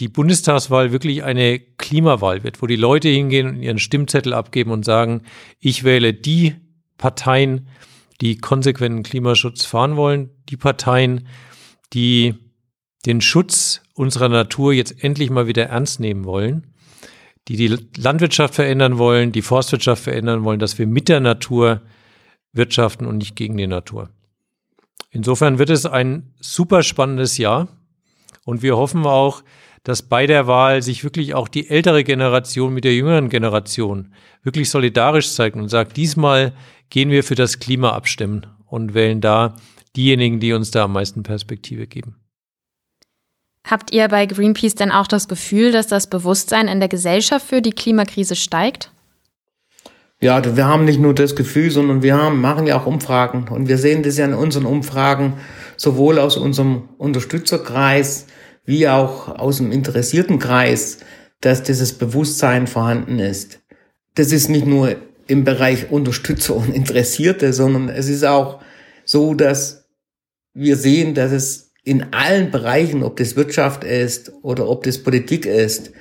die 0.00 0.08
Bundestagswahl 0.08 0.90
wirklich 0.90 1.22
eine 1.22 1.60
Klimawahl 1.60 2.42
wird, 2.42 2.60
wo 2.60 2.66
die 2.66 2.76
Leute 2.76 3.08
hingehen 3.08 3.48
und 3.48 3.62
ihren 3.62 3.78
Stimmzettel 3.78 4.32
abgeben 4.32 4.72
und 4.72 4.84
sagen, 4.84 5.22
ich 5.60 5.84
wähle 5.84 6.12
die 6.12 6.56
Parteien, 6.98 7.68
die 8.20 8.38
konsequenten 8.38 9.02
Klimaschutz 9.02 9.64
fahren 9.64 9.96
wollen, 9.96 10.30
die 10.48 10.56
Parteien, 10.56 11.28
die 11.92 12.34
den 13.06 13.20
Schutz 13.20 13.82
unserer 13.94 14.28
Natur 14.28 14.72
jetzt 14.72 15.02
endlich 15.02 15.30
mal 15.30 15.46
wieder 15.46 15.66
ernst 15.66 16.00
nehmen 16.00 16.24
wollen, 16.24 16.74
die 17.46 17.56
die 17.56 17.78
Landwirtschaft 17.96 18.54
verändern 18.54 18.98
wollen, 18.98 19.32
die 19.32 19.42
Forstwirtschaft 19.42 20.02
verändern 20.02 20.44
wollen, 20.44 20.58
dass 20.58 20.78
wir 20.78 20.86
mit 20.86 21.08
der 21.08 21.20
Natur 21.20 21.82
wirtschaften 22.52 23.06
und 23.06 23.18
nicht 23.18 23.36
gegen 23.36 23.56
die 23.56 23.66
Natur. 23.66 24.10
Insofern 25.10 25.58
wird 25.58 25.70
es 25.70 25.86
ein 25.86 26.34
super 26.40 26.82
spannendes 26.82 27.38
Jahr 27.38 27.68
und 28.44 28.62
wir 28.62 28.76
hoffen 28.76 29.06
auch, 29.06 29.42
dass 29.84 30.02
bei 30.02 30.26
der 30.26 30.46
Wahl 30.46 30.82
sich 30.82 31.04
wirklich 31.04 31.34
auch 31.34 31.48
die 31.48 31.70
ältere 31.70 32.04
Generation 32.04 32.74
mit 32.74 32.84
der 32.84 32.94
jüngeren 32.94 33.30
Generation 33.30 34.12
wirklich 34.42 34.68
solidarisch 34.68 35.32
zeigt 35.32 35.56
und 35.56 35.68
sagt, 35.68 35.96
diesmal 35.96 36.52
gehen 36.90 37.10
wir 37.10 37.24
für 37.24 37.34
das 37.34 37.58
Klima 37.58 37.92
abstimmen 37.92 38.46
und 38.66 38.94
wählen 38.94 39.20
da 39.20 39.56
diejenigen, 39.96 40.40
die 40.40 40.52
uns 40.52 40.70
da 40.70 40.84
am 40.84 40.92
meisten 40.92 41.22
Perspektive 41.22 41.86
geben. 41.86 42.16
Habt 43.64 43.92
ihr 43.92 44.08
bei 44.08 44.24
Greenpeace 44.26 44.76
denn 44.76 44.90
auch 44.90 45.06
das 45.06 45.28
Gefühl, 45.28 45.72
dass 45.72 45.86
das 45.88 46.08
Bewusstsein 46.08 46.68
in 46.68 46.78
der 46.80 46.88
Gesellschaft 46.88 47.46
für 47.46 47.60
die 47.60 47.72
Klimakrise 47.72 48.34
steigt? 48.34 48.90
Ja, 50.20 50.56
wir 50.56 50.66
haben 50.66 50.84
nicht 50.84 50.98
nur 50.98 51.14
das 51.14 51.36
Gefühl, 51.36 51.70
sondern 51.70 52.02
wir 52.02 52.16
haben, 52.16 52.40
machen 52.40 52.66
ja 52.66 52.80
auch 52.80 52.86
Umfragen. 52.86 53.46
Und 53.48 53.68
wir 53.68 53.78
sehen 53.78 54.02
das 54.02 54.16
ja 54.16 54.24
in 54.24 54.34
unseren 54.34 54.64
Umfragen, 54.64 55.34
sowohl 55.76 56.18
aus 56.18 56.36
unserem 56.36 56.88
Unterstützerkreis 56.98 58.26
wie 58.64 58.88
auch 58.88 59.28
aus 59.28 59.58
dem 59.58 59.70
interessierten 59.70 60.38
Kreis, 60.38 60.98
dass 61.40 61.62
dieses 61.62 61.92
Bewusstsein 61.92 62.66
vorhanden 62.66 63.18
ist. 63.18 63.60
Das 64.14 64.32
ist 64.32 64.48
nicht 64.48 64.66
nur 64.66 64.96
im 65.28 65.44
Bereich 65.44 65.90
Unterstützer 65.90 66.56
und 66.56 66.74
Interessierte, 66.74 67.52
sondern 67.52 67.88
es 67.88 68.08
ist 68.08 68.24
auch 68.24 68.60
so, 69.04 69.34
dass 69.34 69.88
wir 70.54 70.76
sehen, 70.76 71.14
dass 71.14 71.30
es 71.30 71.72
in 71.84 72.12
allen 72.12 72.50
Bereichen, 72.50 73.02
ob 73.02 73.16
das 73.16 73.36
Wirtschaft 73.36 73.84
ist 73.84 74.32
oder 74.42 74.68
ob 74.68 74.82
das 74.82 75.02
Politik 75.02 75.46
ist, 75.46 75.92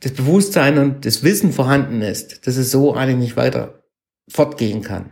das 0.00 0.12
Bewusstsein 0.12 0.78
und 0.78 1.04
das 1.04 1.22
Wissen 1.22 1.52
vorhanden 1.52 2.02
ist, 2.02 2.46
dass 2.46 2.56
es 2.56 2.70
so 2.70 2.94
eigentlich 2.94 3.18
nicht 3.18 3.36
weiter 3.36 3.84
fortgehen 4.28 4.82
kann. 4.82 5.10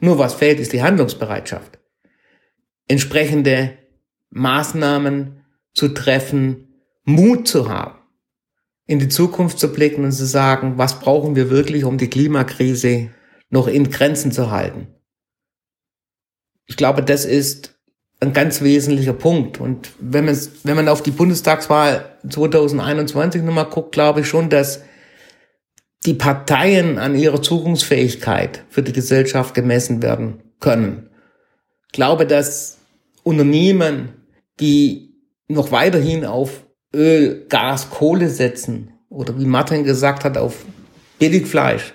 Nur 0.00 0.18
was 0.18 0.34
fehlt, 0.34 0.60
ist 0.60 0.72
die 0.72 0.82
Handlungsbereitschaft. 0.82 1.78
Entsprechende 2.88 3.78
Maßnahmen 4.30 5.44
zu 5.74 5.88
treffen, 5.88 6.74
Mut 7.04 7.48
zu 7.48 7.68
haben, 7.68 7.98
in 8.86 8.98
die 8.98 9.08
Zukunft 9.08 9.58
zu 9.58 9.72
blicken 9.72 10.04
und 10.04 10.12
zu 10.12 10.26
sagen, 10.26 10.74
was 10.76 11.00
brauchen 11.00 11.36
wir 11.36 11.50
wirklich, 11.50 11.84
um 11.84 11.98
die 11.98 12.08
Klimakrise 12.08 13.10
noch 13.50 13.68
in 13.68 13.90
Grenzen 13.90 14.32
zu 14.32 14.50
halten. 14.50 14.88
Ich 16.66 16.76
glaube, 16.76 17.02
das 17.02 17.24
ist 17.24 17.78
ein 18.20 18.32
ganz 18.32 18.62
wesentlicher 18.62 19.12
Punkt. 19.12 19.60
Und 19.60 19.90
wenn 19.98 20.24
man, 20.24 20.38
wenn 20.64 20.76
man 20.76 20.88
auf 20.88 21.02
die 21.02 21.10
Bundestagswahl 21.10 22.16
2021 22.28 23.42
nochmal 23.42 23.66
guckt, 23.66 23.92
glaube 23.92 24.20
ich 24.20 24.28
schon, 24.28 24.48
dass 24.48 24.82
die 26.06 26.14
Parteien 26.14 26.98
an 26.98 27.14
ihrer 27.14 27.42
Zukunftsfähigkeit 27.42 28.64
für 28.70 28.82
die 28.82 28.92
Gesellschaft 28.92 29.54
gemessen 29.54 30.02
werden 30.02 30.42
können. 30.58 31.10
Ich 31.86 31.92
glaube, 31.92 32.26
dass 32.26 32.78
Unternehmen, 33.22 34.14
die 34.60 35.14
noch 35.46 35.70
weiterhin 35.70 36.24
auf 36.24 36.64
Öl, 36.94 37.46
Gas, 37.48 37.90
Kohle 37.90 38.28
setzen 38.28 38.92
oder 39.08 39.38
wie 39.38 39.46
Martin 39.46 39.84
gesagt 39.84 40.24
hat, 40.24 40.36
auf 40.36 40.64
Billigfleisch, 41.18 41.94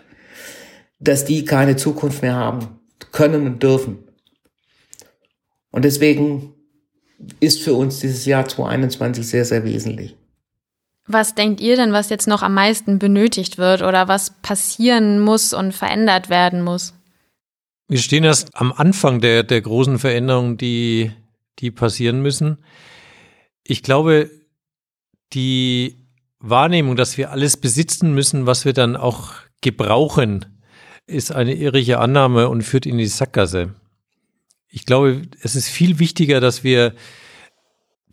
dass 0.99 1.25
die 1.25 1.45
keine 1.45 1.75
Zukunft 1.75 2.21
mehr 2.21 2.35
haben 2.35 2.79
können 3.11 3.45
und 3.45 3.63
dürfen. 3.63 3.99
Und 5.71 5.85
deswegen 5.85 6.53
ist 7.39 7.61
für 7.61 7.73
uns 7.73 7.99
dieses 7.99 8.25
Jahr 8.25 8.47
2021 8.47 9.27
sehr, 9.27 9.45
sehr 9.45 9.63
wesentlich. 9.63 10.15
Was 11.07 11.35
denkt 11.35 11.61
ihr 11.61 11.75
denn, 11.77 11.93
was 11.93 12.09
jetzt 12.09 12.27
noch 12.27 12.43
am 12.43 12.53
meisten 12.53 12.99
benötigt 12.99 13.57
wird 13.57 13.81
oder 13.81 14.07
was 14.07 14.41
passieren 14.41 15.19
muss 15.19 15.53
und 15.53 15.73
verändert 15.73 16.29
werden 16.29 16.61
muss? 16.61 16.93
Wir 17.87 17.99
stehen 17.99 18.25
erst 18.25 18.49
am 18.53 18.73
Anfang 18.73 19.21
der, 19.21 19.43
der 19.43 19.61
großen 19.61 19.99
Veränderungen, 19.99 20.57
die, 20.57 21.11
die 21.59 21.71
passieren 21.71 22.21
müssen. 22.21 22.57
Ich 23.63 23.83
glaube, 23.83 24.29
die 25.33 26.07
Wahrnehmung, 26.39 26.95
dass 26.95 27.17
wir 27.17 27.31
alles 27.31 27.57
besitzen 27.57 28.13
müssen, 28.13 28.45
was 28.45 28.65
wir 28.65 28.73
dann 28.73 28.95
auch 28.95 29.33
gebrauchen, 29.61 30.45
ist 31.07 31.31
eine 31.31 31.53
irrige 31.53 31.99
Annahme 31.99 32.49
und 32.49 32.63
führt 32.63 32.85
in 32.85 32.97
die 32.97 33.07
Sackgasse. 33.07 33.75
Ich 34.67 34.85
glaube, 34.85 35.23
es 35.41 35.55
ist 35.55 35.69
viel 35.69 35.99
wichtiger, 35.99 36.39
dass 36.39 36.63
wir 36.63 36.93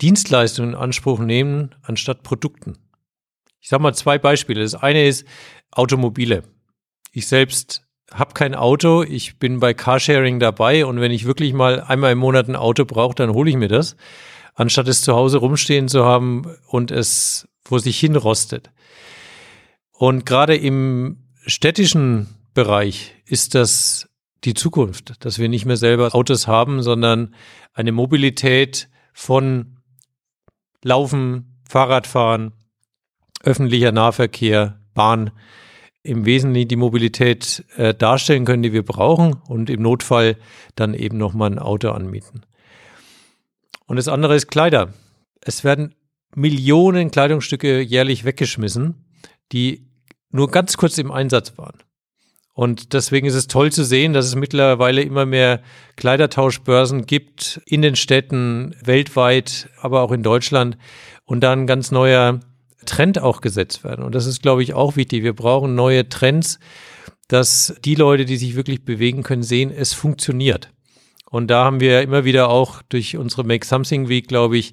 Dienstleistungen 0.01 0.71
in 0.71 0.77
Anspruch 0.77 1.19
nehmen, 1.19 1.75
anstatt 1.83 2.23
Produkten. 2.23 2.79
Ich 3.61 3.69
sage 3.69 3.83
mal 3.83 3.95
zwei 3.95 4.19
Beispiele. 4.19 4.63
Das 4.63 4.75
eine 4.75 5.07
ist 5.07 5.27
Automobile. 5.71 6.45
Ich 7.13 7.27
selbst 7.27 7.85
habe 8.13 8.35
kein 8.35 8.55
Auto, 8.55 9.03
ich 9.03 9.39
bin 9.39 9.61
bei 9.61 9.75
Carsharing 9.75 10.39
dabei 10.39 10.87
und 10.87 11.01
wenn 11.01 11.11
ich 11.11 11.25
wirklich 11.25 11.53
mal 11.53 11.81
einmal 11.81 12.13
im 12.13 12.19
Monat 12.19 12.49
ein 12.49 12.57
Auto 12.57 12.85
brauche, 12.85 13.15
dann 13.15 13.33
hole 13.33 13.51
ich 13.51 13.57
mir 13.57 13.69
das, 13.69 13.97
anstatt 14.55 14.89
es 14.89 15.03
zu 15.03 15.15
Hause 15.15 15.39
rumstehen 15.39 15.89
zu 15.89 16.05
haben 16.05 16.57
und 16.69 16.91
es 16.91 17.49
vor 17.65 17.81
sich 17.81 17.99
hin 17.99 18.17
rostet. 18.17 18.71
Und 19.93 20.27
gerade 20.27 20.57
im 20.57 21.19
städtischen 21.47 22.29
Bereich 22.53 23.15
ist 23.27 23.55
das 23.55 24.09
die 24.45 24.55
Zukunft, 24.55 25.25
dass 25.25 25.39
wir 25.39 25.49
nicht 25.49 25.65
mehr 25.65 25.77
selber 25.77 26.15
Autos 26.15 26.47
haben, 26.47 26.83
sondern 26.83 27.35
eine 27.73 27.93
Mobilität 27.93 28.89
von 29.13 29.79
Laufen, 30.83 31.61
Fahrradfahren, 31.69 32.53
öffentlicher 33.43 33.93
Nahverkehr, 33.93 34.79
Bahn 34.93 35.31
im 36.03 36.27
Wesentlichen 36.27 36.69
die 36.69 36.77
Mobilität 36.77 37.65
äh, 37.77 37.95
darstellen 37.95 38.45
können, 38.45 38.63
die 38.63 38.75
wir 38.75 38.85
brauchen 38.85 39.35
und 39.49 39.71
im 39.71 39.81
Notfall 39.81 40.37
dann 40.77 40.93
eben 40.93 41.17
nochmal 41.17 41.51
ein 41.51 41.59
Auto 41.59 41.91
anmieten. 41.91 42.43
Und 43.87 43.97
das 43.97 44.09
andere 44.09 44.35
ist 44.35 44.49
Kleider. 44.49 44.93
Es 45.41 45.65
werden 45.65 45.95
Millionen 46.35 47.11
Kleidungsstücke 47.11 47.81
jährlich 47.81 48.25
weggeschmissen, 48.25 49.05
die 49.53 49.89
nur 50.31 50.51
ganz 50.51 50.77
kurz 50.77 50.99
im 50.99 51.13
Einsatz 51.13 51.57
waren. 51.59 51.79
Und 52.55 52.93
deswegen 52.93 53.27
ist 53.27 53.35
es 53.35 53.49
toll 53.49 53.73
zu 53.73 53.85
sehen, 53.85 54.13
dass 54.13 54.27
es 54.27 54.37
mittlerweile 54.37 55.03
immer 55.03 55.27
mehr 55.27 55.61
Kleidertauschbörsen 55.97 57.05
gibt 57.05 57.61
in 57.67 57.83
den 57.83 57.97
Städten 57.97 58.77
weltweit, 58.83 59.69
aber 59.81 60.03
auch 60.03 60.13
in 60.13 60.23
Deutschland 60.23 60.79
und 61.25 61.41
dann 61.41 61.63
ein 61.63 61.67
ganz 61.67 61.91
neuer 61.91 62.41
Trend 62.87 63.19
auch 63.19 63.41
gesetzt 63.41 63.83
werden. 63.83 64.05
Und 64.05 64.15
das 64.15 64.27
ist, 64.27 64.41
glaube 64.41 64.63
ich, 64.63 64.73
auch 64.75 64.95
wichtig. 64.95 65.25
Wir 65.25 65.33
brauchen 65.33 65.75
neue 65.75 66.09
Trends, 66.09 66.61
dass 67.27 67.75
die 67.85 67.97
Leute, 67.97 68.25
die 68.25 68.37
sich 68.37 68.55
wirklich 68.55 68.85
bewegen 68.85 69.25
können, 69.25 69.43
sehen, 69.43 69.73
es 69.73 69.93
funktioniert. 69.93 70.71
Und 71.35 71.49
da 71.49 71.65
haben 71.65 71.81
wir 71.81 72.01
immer 72.03 72.25
wieder 72.25 72.49
auch 72.49 72.81
durch 72.89 73.17
unsere 73.17 73.43
Make 73.45 73.67
Something 73.67 74.09
Week, 74.09 74.29
glaube 74.29 74.57
ich, 74.57 74.73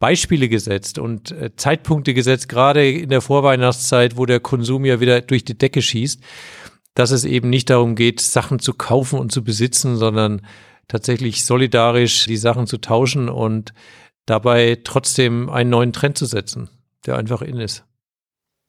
Beispiele 0.00 0.48
gesetzt 0.48 0.98
und 0.98 1.30
äh, 1.30 1.54
Zeitpunkte 1.54 2.12
gesetzt, 2.12 2.48
gerade 2.48 2.90
in 2.90 3.08
der 3.08 3.20
Vorweihnachtszeit, 3.20 4.16
wo 4.16 4.26
der 4.26 4.40
Konsum 4.40 4.84
ja 4.84 4.98
wieder 4.98 5.20
durch 5.20 5.44
die 5.44 5.56
Decke 5.56 5.80
schießt, 5.80 6.20
dass 6.94 7.12
es 7.12 7.24
eben 7.24 7.50
nicht 7.50 7.70
darum 7.70 7.94
geht, 7.94 8.20
Sachen 8.20 8.58
zu 8.58 8.74
kaufen 8.74 9.20
und 9.20 9.30
zu 9.30 9.44
besitzen, 9.44 9.96
sondern 9.96 10.44
tatsächlich 10.88 11.44
solidarisch 11.44 12.26
die 12.26 12.36
Sachen 12.36 12.66
zu 12.66 12.78
tauschen 12.78 13.28
und 13.28 13.72
dabei 14.26 14.80
trotzdem 14.82 15.48
einen 15.50 15.70
neuen 15.70 15.92
Trend 15.92 16.18
zu 16.18 16.26
setzen 16.26 16.68
der 17.06 17.16
einfach 17.16 17.42
in 17.42 17.58
ist. 17.58 17.84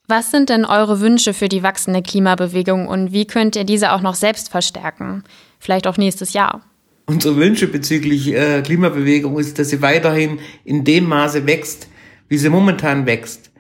Was 0.08 0.32
sind 0.32 0.50
denn 0.50 0.66
eure 0.66 1.00
Wünsche 1.00 1.34
für 1.34 1.48
die 1.48 1.64
wachsende 1.64 2.02
Klimabewegung 2.02 2.88
und 2.88 3.14
wie 3.14 3.26
könnt 3.26 3.56
ihr 3.56 3.64
diese 3.64 3.94
auch 3.94 4.02
noch 4.02 4.16
selbst 4.16 4.50
verstärken? 4.50 5.24
Vielleicht 5.60 5.88
auch 5.88 5.98
nächstes 5.98 6.34
Jahr. 6.34 6.62
Unsere 7.06 7.36
Wünsche 7.36 7.68
bezüglich 7.68 8.34
äh, 8.34 8.62
Klimabewegung 8.62 9.38
ist, 9.38 9.60
dass 9.60 9.70
sie 9.70 9.82
weiterhin 9.82 10.40
in 10.64 10.84
dem 10.84 11.06
Maße 11.06 11.46
wächst, 11.46 11.88
wie 12.30 12.38
sie 12.38 12.50
momentan 12.50 13.06
wächst. 13.06 13.52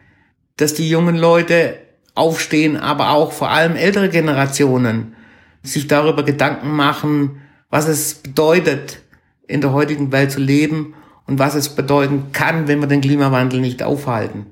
Dass 0.55 0.73
die 0.73 0.89
jungen 0.89 1.15
Leute 1.15 1.77
aufstehen, 2.15 2.77
aber 2.77 3.11
auch 3.11 3.31
vor 3.31 3.49
allem 3.49 3.75
ältere 3.75 4.09
Generationen 4.09 5.15
sich 5.63 5.87
darüber 5.87 6.23
Gedanken 6.23 6.71
machen, 6.71 7.41
was 7.69 7.87
es 7.87 8.15
bedeutet, 8.15 8.99
in 9.47 9.61
der 9.61 9.73
heutigen 9.73 10.11
Welt 10.11 10.31
zu 10.31 10.39
leben 10.39 10.93
und 11.25 11.39
was 11.39 11.55
es 11.55 11.69
bedeuten 11.69 12.31
kann, 12.31 12.67
wenn 12.67 12.79
wir 12.79 12.87
den 12.87 13.01
Klimawandel 13.01 13.59
nicht 13.59 13.83
aufhalten. 13.83 14.47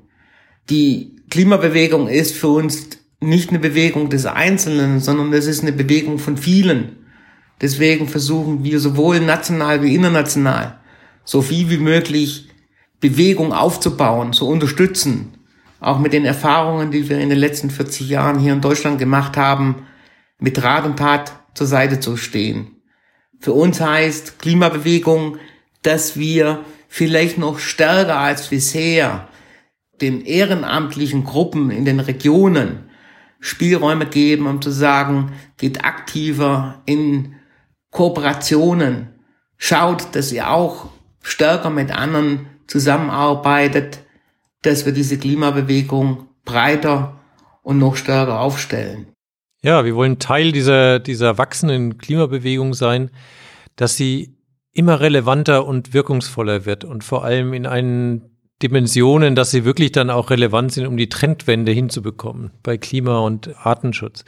Die 0.69 1.15
Klimabewegung 1.29 2.07
ist 2.07 2.35
für 2.35 2.49
uns 2.49 2.89
nicht 3.19 3.49
eine 3.49 3.59
Bewegung 3.59 4.09
des 4.09 4.25
Einzelnen, 4.25 4.99
sondern 4.99 5.31
es 5.33 5.47
ist 5.47 5.61
eine 5.61 5.71
Bewegung 5.71 6.17
von 6.17 6.37
vielen. 6.37 6.97
Deswegen 7.61 8.07
versuchen 8.07 8.63
wir 8.63 8.79
sowohl 8.79 9.19
national 9.19 9.83
wie 9.83 9.95
international 9.95 10.79
so 11.23 11.41
viel 11.41 11.69
wie 11.69 11.77
möglich 11.77 12.49
Bewegung 12.99 13.53
aufzubauen, 13.53 14.33
zu 14.33 14.47
unterstützen. 14.47 15.37
Auch 15.79 15.99
mit 15.99 16.13
den 16.13 16.25
Erfahrungen, 16.25 16.91
die 16.91 17.09
wir 17.09 17.19
in 17.19 17.29
den 17.29 17.39
letzten 17.39 17.69
40 17.69 18.09
Jahren 18.09 18.39
hier 18.39 18.53
in 18.53 18.61
Deutschland 18.61 18.99
gemacht 18.99 19.37
haben, 19.37 19.87
mit 20.39 20.61
Rat 20.61 20.85
und 20.85 20.97
Tat 20.97 21.33
zur 21.53 21.67
Seite 21.67 21.99
zu 21.99 22.17
stehen. 22.17 22.81
Für 23.39 23.53
uns 23.53 23.81
heißt 23.81 24.39
Klimabewegung, 24.39 25.37
dass 25.81 26.17
wir 26.17 26.63
vielleicht 26.87 27.37
noch 27.37 27.59
stärker 27.59 28.17
als 28.17 28.49
bisher 28.49 29.27
den 30.01 30.25
ehrenamtlichen 30.25 31.23
Gruppen 31.23 31.71
in 31.71 31.85
den 31.85 31.99
Regionen 31.99 32.89
Spielräume 33.39 34.05
geben, 34.05 34.45
um 34.45 34.61
zu 34.61 34.69
sagen, 34.69 35.31
geht 35.57 35.83
aktiver 35.83 36.81
in 36.85 37.35
Kooperationen, 37.91 39.09
schaut, 39.57 40.15
dass 40.15 40.31
ihr 40.31 40.49
auch 40.49 40.87
stärker 41.21 41.69
mit 41.69 41.91
anderen 41.91 42.47
zusammenarbeitet, 42.67 43.99
dass 44.63 44.85
wir 44.85 44.93
diese 44.93 45.17
Klimabewegung 45.17 46.27
breiter 46.45 47.19
und 47.61 47.77
noch 47.77 47.95
stärker 47.95 48.39
aufstellen. 48.39 49.07
Ja, 49.61 49.85
wir 49.85 49.95
wollen 49.95 50.17
Teil 50.17 50.51
dieser, 50.51 50.99
dieser 50.99 51.37
wachsenden 51.37 51.99
Klimabewegung 51.99 52.73
sein, 52.73 53.11
dass 53.75 53.95
sie 53.95 54.35
immer 54.73 54.99
relevanter 54.99 55.65
und 55.65 55.93
wirkungsvoller 55.93 56.65
wird 56.65 56.83
und 56.83 57.03
vor 57.03 57.23
allem 57.23 57.53
in 57.53 57.67
einen 57.67 58.31
Dimensionen, 58.61 59.35
dass 59.35 59.51
sie 59.51 59.65
wirklich 59.65 59.91
dann 59.91 60.09
auch 60.09 60.29
relevant 60.29 60.71
sind, 60.71 60.87
um 60.87 60.97
die 60.97 61.09
Trendwende 61.09 61.71
hinzubekommen 61.71 62.51
bei 62.63 62.77
Klima- 62.77 63.19
und 63.19 63.55
Artenschutz. 63.57 64.23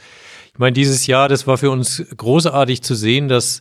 Ich 0.54 0.60
meine, 0.60 0.72
dieses 0.72 1.08
Jahr, 1.08 1.28
das 1.28 1.48
war 1.48 1.58
für 1.58 1.72
uns 1.72 2.04
großartig 2.16 2.80
zu 2.82 2.94
sehen, 2.94 3.26
dass 3.26 3.60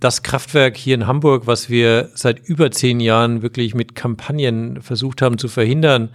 das 0.00 0.22
Kraftwerk 0.22 0.78
hier 0.78 0.94
in 0.94 1.06
Hamburg, 1.06 1.46
was 1.46 1.68
wir 1.68 2.10
seit 2.14 2.40
über 2.40 2.70
zehn 2.70 3.00
Jahren 3.00 3.42
wirklich 3.42 3.74
mit 3.74 3.94
Kampagnen 3.94 4.80
versucht 4.80 5.20
haben 5.20 5.36
zu 5.36 5.48
verhindern, 5.48 6.14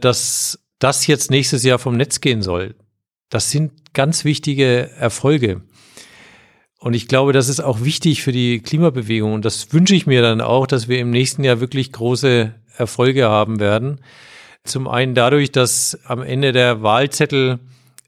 dass 0.00 0.58
das 0.80 1.06
jetzt 1.06 1.30
nächstes 1.30 1.62
Jahr 1.62 1.78
vom 1.78 1.96
Netz 1.96 2.20
gehen 2.20 2.42
soll. 2.42 2.74
Das 3.30 3.52
sind 3.52 3.94
ganz 3.94 4.24
wichtige 4.24 4.90
Erfolge. 4.98 5.62
Und 6.80 6.94
ich 6.94 7.06
glaube, 7.06 7.32
das 7.32 7.48
ist 7.48 7.60
auch 7.60 7.84
wichtig 7.84 8.24
für 8.24 8.32
die 8.32 8.58
Klimabewegung. 8.58 9.34
Und 9.34 9.44
das 9.44 9.72
wünsche 9.72 9.94
ich 9.94 10.04
mir 10.04 10.20
dann 10.20 10.40
auch, 10.40 10.66
dass 10.66 10.88
wir 10.88 10.98
im 10.98 11.10
nächsten 11.10 11.44
Jahr 11.44 11.60
wirklich 11.60 11.92
große 11.92 12.52
Erfolge 12.76 13.28
haben 13.28 13.60
werden. 13.60 14.00
Zum 14.64 14.88
einen 14.88 15.14
dadurch, 15.14 15.52
dass 15.52 15.96
am 16.06 16.22
Ende 16.22 16.50
der 16.50 16.82
Wahlzettel 16.82 17.60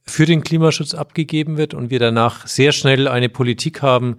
für 0.09 0.27
den 0.27 0.43
Klimaschutz 0.43 0.95
abgegeben 0.95 1.57
wird 1.57 1.75
und 1.75 1.91
wir 1.91 1.99
danach 1.99 2.47
sehr 2.47 2.73
schnell 2.73 3.09
eine 3.09 3.29
Politik 3.29 3.83
haben, 3.83 4.19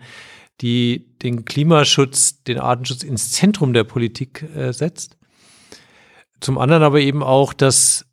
die 0.61 1.05
den 1.21 1.45
Klimaschutz, 1.45 2.43
den 2.43 2.59
Artenschutz 2.59 3.03
ins 3.03 3.31
Zentrum 3.31 3.73
der 3.73 3.83
Politik 3.83 4.43
äh, 4.55 4.73
setzt. 4.73 5.17
Zum 6.39 6.57
anderen 6.57 6.83
aber 6.83 6.99
eben 6.99 7.23
auch, 7.23 7.53
dass 7.53 8.05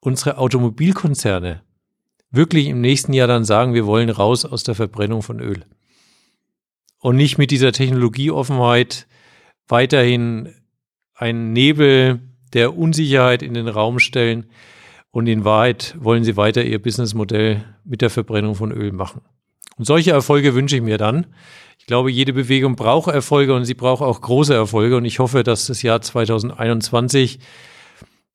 unsere 0.00 0.38
Automobilkonzerne 0.38 1.62
wirklich 2.30 2.66
im 2.66 2.80
nächsten 2.80 3.12
Jahr 3.12 3.28
dann 3.28 3.44
sagen, 3.44 3.74
wir 3.74 3.86
wollen 3.86 4.10
raus 4.10 4.44
aus 4.44 4.62
der 4.62 4.74
Verbrennung 4.74 5.22
von 5.22 5.40
Öl. 5.40 5.64
Und 7.00 7.16
nicht 7.16 7.38
mit 7.38 7.50
dieser 7.50 7.72
Technologieoffenheit 7.72 9.06
weiterhin 9.68 10.54
einen 11.14 11.52
Nebel 11.52 12.20
der 12.52 12.76
Unsicherheit 12.76 13.42
in 13.42 13.54
den 13.54 13.68
Raum 13.68 13.98
stellen 13.98 14.46
und 15.16 15.28
in 15.28 15.46
Wahrheit 15.46 15.96
wollen 15.98 16.24
sie 16.24 16.36
weiter 16.36 16.62
ihr 16.62 16.78
Businessmodell 16.78 17.64
mit 17.86 18.02
der 18.02 18.10
Verbrennung 18.10 18.54
von 18.54 18.70
Öl 18.70 18.92
machen. 18.92 19.22
Und 19.78 19.86
solche 19.86 20.10
Erfolge 20.10 20.54
wünsche 20.54 20.76
ich 20.76 20.82
mir 20.82 20.98
dann. 20.98 21.24
Ich 21.78 21.86
glaube, 21.86 22.10
jede 22.10 22.34
Bewegung 22.34 22.76
braucht 22.76 23.10
Erfolge 23.10 23.54
und 23.54 23.64
sie 23.64 23.72
braucht 23.72 24.02
auch 24.02 24.20
große 24.20 24.52
Erfolge. 24.52 24.94
Und 24.98 25.06
ich 25.06 25.18
hoffe, 25.18 25.42
dass 25.42 25.68
das 25.68 25.80
Jahr 25.80 26.02
2021 26.02 27.38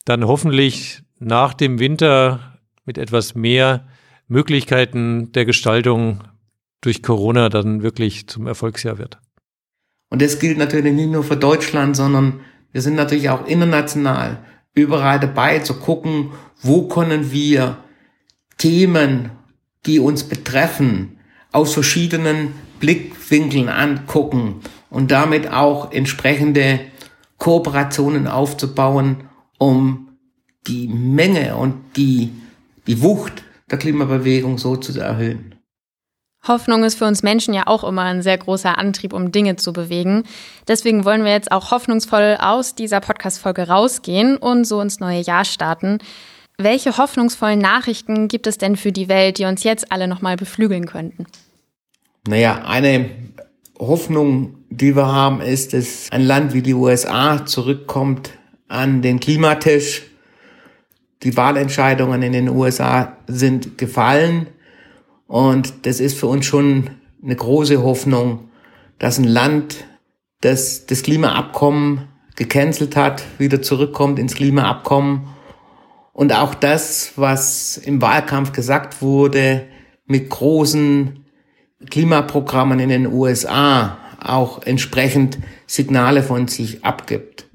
dann 0.05 0.25
hoffentlich 0.25 1.03
nach 1.19 1.53
dem 1.53 1.77
Winter 1.77 2.57
mit 2.83 2.97
etwas 2.97 3.35
mehr 3.35 3.85
Möglichkeiten 4.27 5.31
der 5.33 5.45
Gestaltung 5.45 6.23
durch 6.81 7.03
Corona 7.03 7.49
dann 7.49 7.83
wirklich 7.83 8.27
zum 8.27 8.47
Erfolgsjahr 8.47 8.97
wird. 8.97 9.19
Und 10.09 10.23
das 10.23 10.39
gilt 10.39 10.57
natürlich 10.57 10.95
nicht 10.95 11.11
nur 11.11 11.23
für 11.23 11.37
Deutschland, 11.37 11.95
sondern 11.95 12.39
wir 12.71 12.81
sind 12.81 12.95
natürlich 12.95 13.29
auch 13.29 13.45
international 13.45 14.39
überall 14.73 15.19
dabei 15.19 15.59
zu 15.59 15.75
gucken, 15.75 16.31
wo 16.61 16.87
können 16.87 17.31
wir 17.31 17.77
Themen, 18.57 19.31
die 19.85 19.99
uns 19.99 20.23
betreffen, 20.23 21.17
aus 21.51 21.73
verschiedenen 21.73 22.53
Blickwinkeln 22.79 23.69
angucken 23.69 24.61
und 24.89 25.11
damit 25.11 25.51
auch 25.51 25.91
entsprechende 25.91 26.79
Kooperationen 27.37 28.27
aufzubauen, 28.27 29.23
um 29.57 30.17
die 30.67 30.87
Menge 30.87 31.55
und 31.55 31.75
die, 31.95 32.31
die 32.87 33.01
Wucht 33.01 33.43
der 33.69 33.79
Klimabewegung 33.79 34.57
so 34.57 34.75
zu 34.75 34.99
erhöhen. 34.99 35.50
Hoffnung 36.47 36.83
ist 36.83 36.95
für 36.95 37.05
uns 37.05 37.21
Menschen 37.21 37.53
ja 37.53 37.63
auch 37.67 37.83
immer 37.83 38.01
ein 38.01 38.23
sehr 38.23 38.37
großer 38.37 38.77
Antrieb, 38.77 39.13
um 39.13 39.31
Dinge 39.31 39.57
zu 39.57 39.73
bewegen. 39.73 40.23
Deswegen 40.67 41.05
wollen 41.05 41.23
wir 41.23 41.31
jetzt 41.31 41.51
auch 41.51 41.71
hoffnungsvoll 41.71 42.37
aus 42.39 42.73
dieser 42.73 42.99
Podcast-Folge 42.99 43.67
rausgehen 43.67 44.37
und 44.37 44.65
so 44.65 44.81
ins 44.81 44.99
neue 44.99 45.21
Jahr 45.21 45.45
starten. 45.45 45.99
Welche 46.57 46.97
hoffnungsvollen 46.97 47.59
Nachrichten 47.59 48.27
gibt 48.27 48.47
es 48.47 48.57
denn 48.57 48.75
für 48.75 48.91
die 48.91 49.07
Welt, 49.07 49.37
die 49.37 49.45
uns 49.45 49.63
jetzt 49.63 49.91
alle 49.91 50.07
nochmal 50.07 50.35
beflügeln 50.35 50.87
könnten? 50.87 51.25
Naja, 52.27 52.63
eine 52.65 53.09
Hoffnung, 53.79 54.55
die 54.69 54.95
wir 54.95 55.07
haben, 55.07 55.41
ist, 55.41 55.73
dass 55.73 56.11
ein 56.11 56.21
Land 56.21 56.53
wie 56.53 56.61
die 56.61 56.73
USA 56.73 57.45
zurückkommt 57.45 58.31
an 58.67 59.01
den 59.01 59.19
Klimatisch. 59.19 60.03
Die 61.23 61.35
Wahlentscheidungen 61.37 62.21
in 62.23 62.33
den 62.33 62.49
USA 62.49 63.17
sind 63.27 63.77
gefallen. 63.77 64.47
Und 65.31 65.85
das 65.85 66.01
ist 66.01 66.19
für 66.19 66.27
uns 66.27 66.45
schon 66.45 66.89
eine 67.23 67.37
große 67.37 67.81
Hoffnung, 67.81 68.49
dass 68.99 69.17
ein 69.17 69.23
Land, 69.23 69.85
das 70.41 70.87
das 70.87 71.03
Klimaabkommen 71.03 72.09
gecancelt 72.35 72.97
hat, 72.97 73.23
wieder 73.37 73.61
zurückkommt 73.61 74.19
ins 74.19 74.35
Klimaabkommen. 74.35 75.29
Und 76.11 76.33
auch 76.33 76.53
das, 76.53 77.13
was 77.15 77.77
im 77.77 78.01
Wahlkampf 78.01 78.51
gesagt 78.51 79.01
wurde, 79.01 79.67
mit 80.05 80.29
großen 80.29 81.23
Klimaprogrammen 81.89 82.81
in 82.81 82.89
den 82.89 83.07
USA 83.07 83.99
auch 84.19 84.61
entsprechend 84.63 85.39
Signale 85.65 86.23
von 86.23 86.49
sich 86.49 86.83
abgibt. 86.83 87.47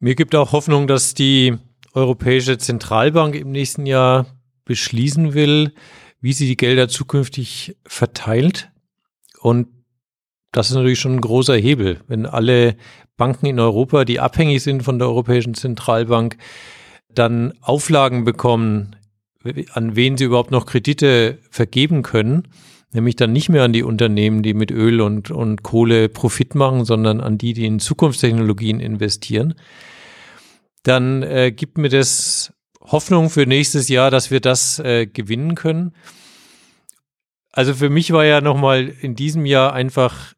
Mir 0.00 0.14
gibt 0.14 0.34
auch 0.34 0.52
Hoffnung, 0.52 0.86
dass 0.86 1.12
die 1.12 1.58
Europäische 1.92 2.56
Zentralbank 2.56 3.34
im 3.34 3.50
nächsten 3.50 3.84
Jahr 3.84 4.24
beschließen 4.64 5.34
will, 5.34 5.74
wie 6.20 6.32
sie 6.32 6.46
die 6.46 6.56
Gelder 6.56 6.88
zukünftig 6.88 7.76
verteilt. 7.84 8.70
Und 9.40 9.68
das 10.52 10.70
ist 10.70 10.76
natürlich 10.76 10.98
schon 10.98 11.16
ein 11.16 11.20
großer 11.20 11.56
Hebel, 11.56 12.00
wenn 12.08 12.26
alle 12.26 12.76
Banken 13.16 13.46
in 13.46 13.60
Europa, 13.60 14.04
die 14.04 14.20
abhängig 14.20 14.62
sind 14.62 14.82
von 14.82 14.98
der 14.98 15.08
Europäischen 15.08 15.54
Zentralbank, 15.54 16.36
dann 17.08 17.52
Auflagen 17.60 18.24
bekommen, 18.24 18.96
an 19.72 19.96
wen 19.96 20.16
sie 20.16 20.24
überhaupt 20.24 20.50
noch 20.50 20.66
Kredite 20.66 21.38
vergeben 21.50 22.02
können, 22.02 22.48
nämlich 22.92 23.16
dann 23.16 23.32
nicht 23.32 23.48
mehr 23.48 23.64
an 23.64 23.72
die 23.72 23.82
Unternehmen, 23.82 24.42
die 24.42 24.54
mit 24.54 24.70
Öl 24.70 25.00
und, 25.00 25.30
und 25.30 25.62
Kohle 25.62 26.08
Profit 26.08 26.54
machen, 26.54 26.84
sondern 26.84 27.20
an 27.20 27.38
die, 27.38 27.52
die 27.52 27.66
in 27.66 27.80
Zukunftstechnologien 27.80 28.80
investieren, 28.80 29.54
dann 30.82 31.22
äh, 31.22 31.52
gibt 31.52 31.76
mir 31.76 31.88
das 31.88 32.52
Hoffnung 32.90 33.30
für 33.30 33.46
nächstes 33.46 33.88
Jahr, 33.88 34.10
dass 34.10 34.30
wir 34.30 34.40
das 34.40 34.78
äh, 34.78 35.06
gewinnen 35.06 35.54
können. 35.54 35.92
Also 37.52 37.74
für 37.74 37.90
mich 37.90 38.12
war 38.12 38.24
ja 38.24 38.40
nochmal 38.40 38.88
in 38.88 39.14
diesem 39.14 39.44
Jahr 39.44 39.72
einfach 39.72 40.34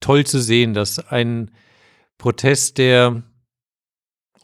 toll 0.00 0.24
zu 0.24 0.40
sehen, 0.40 0.74
dass 0.74 0.98
ein 0.98 1.50
Protest, 2.18 2.78
der, 2.78 3.22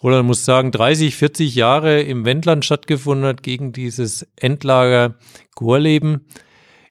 oder 0.00 0.18
man 0.18 0.26
muss 0.26 0.44
sagen, 0.44 0.70
30, 0.70 1.16
40 1.16 1.54
Jahre 1.54 2.02
im 2.02 2.24
Wendland 2.24 2.64
stattgefunden 2.64 3.26
hat 3.26 3.42
gegen 3.42 3.72
dieses 3.72 4.26
Endlager 4.36 5.16
Gorleben, 5.54 6.26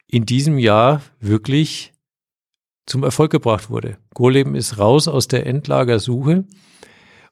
in 0.06 0.26
diesem 0.26 0.58
Jahr 0.58 1.02
wirklich 1.20 1.92
zum 2.86 3.04
Erfolg 3.04 3.30
gebracht 3.30 3.70
wurde. 3.70 3.98
Gorleben 4.14 4.54
ist 4.54 4.78
raus 4.78 5.08
aus 5.08 5.28
der 5.28 5.46
Endlagersuche 5.46 6.44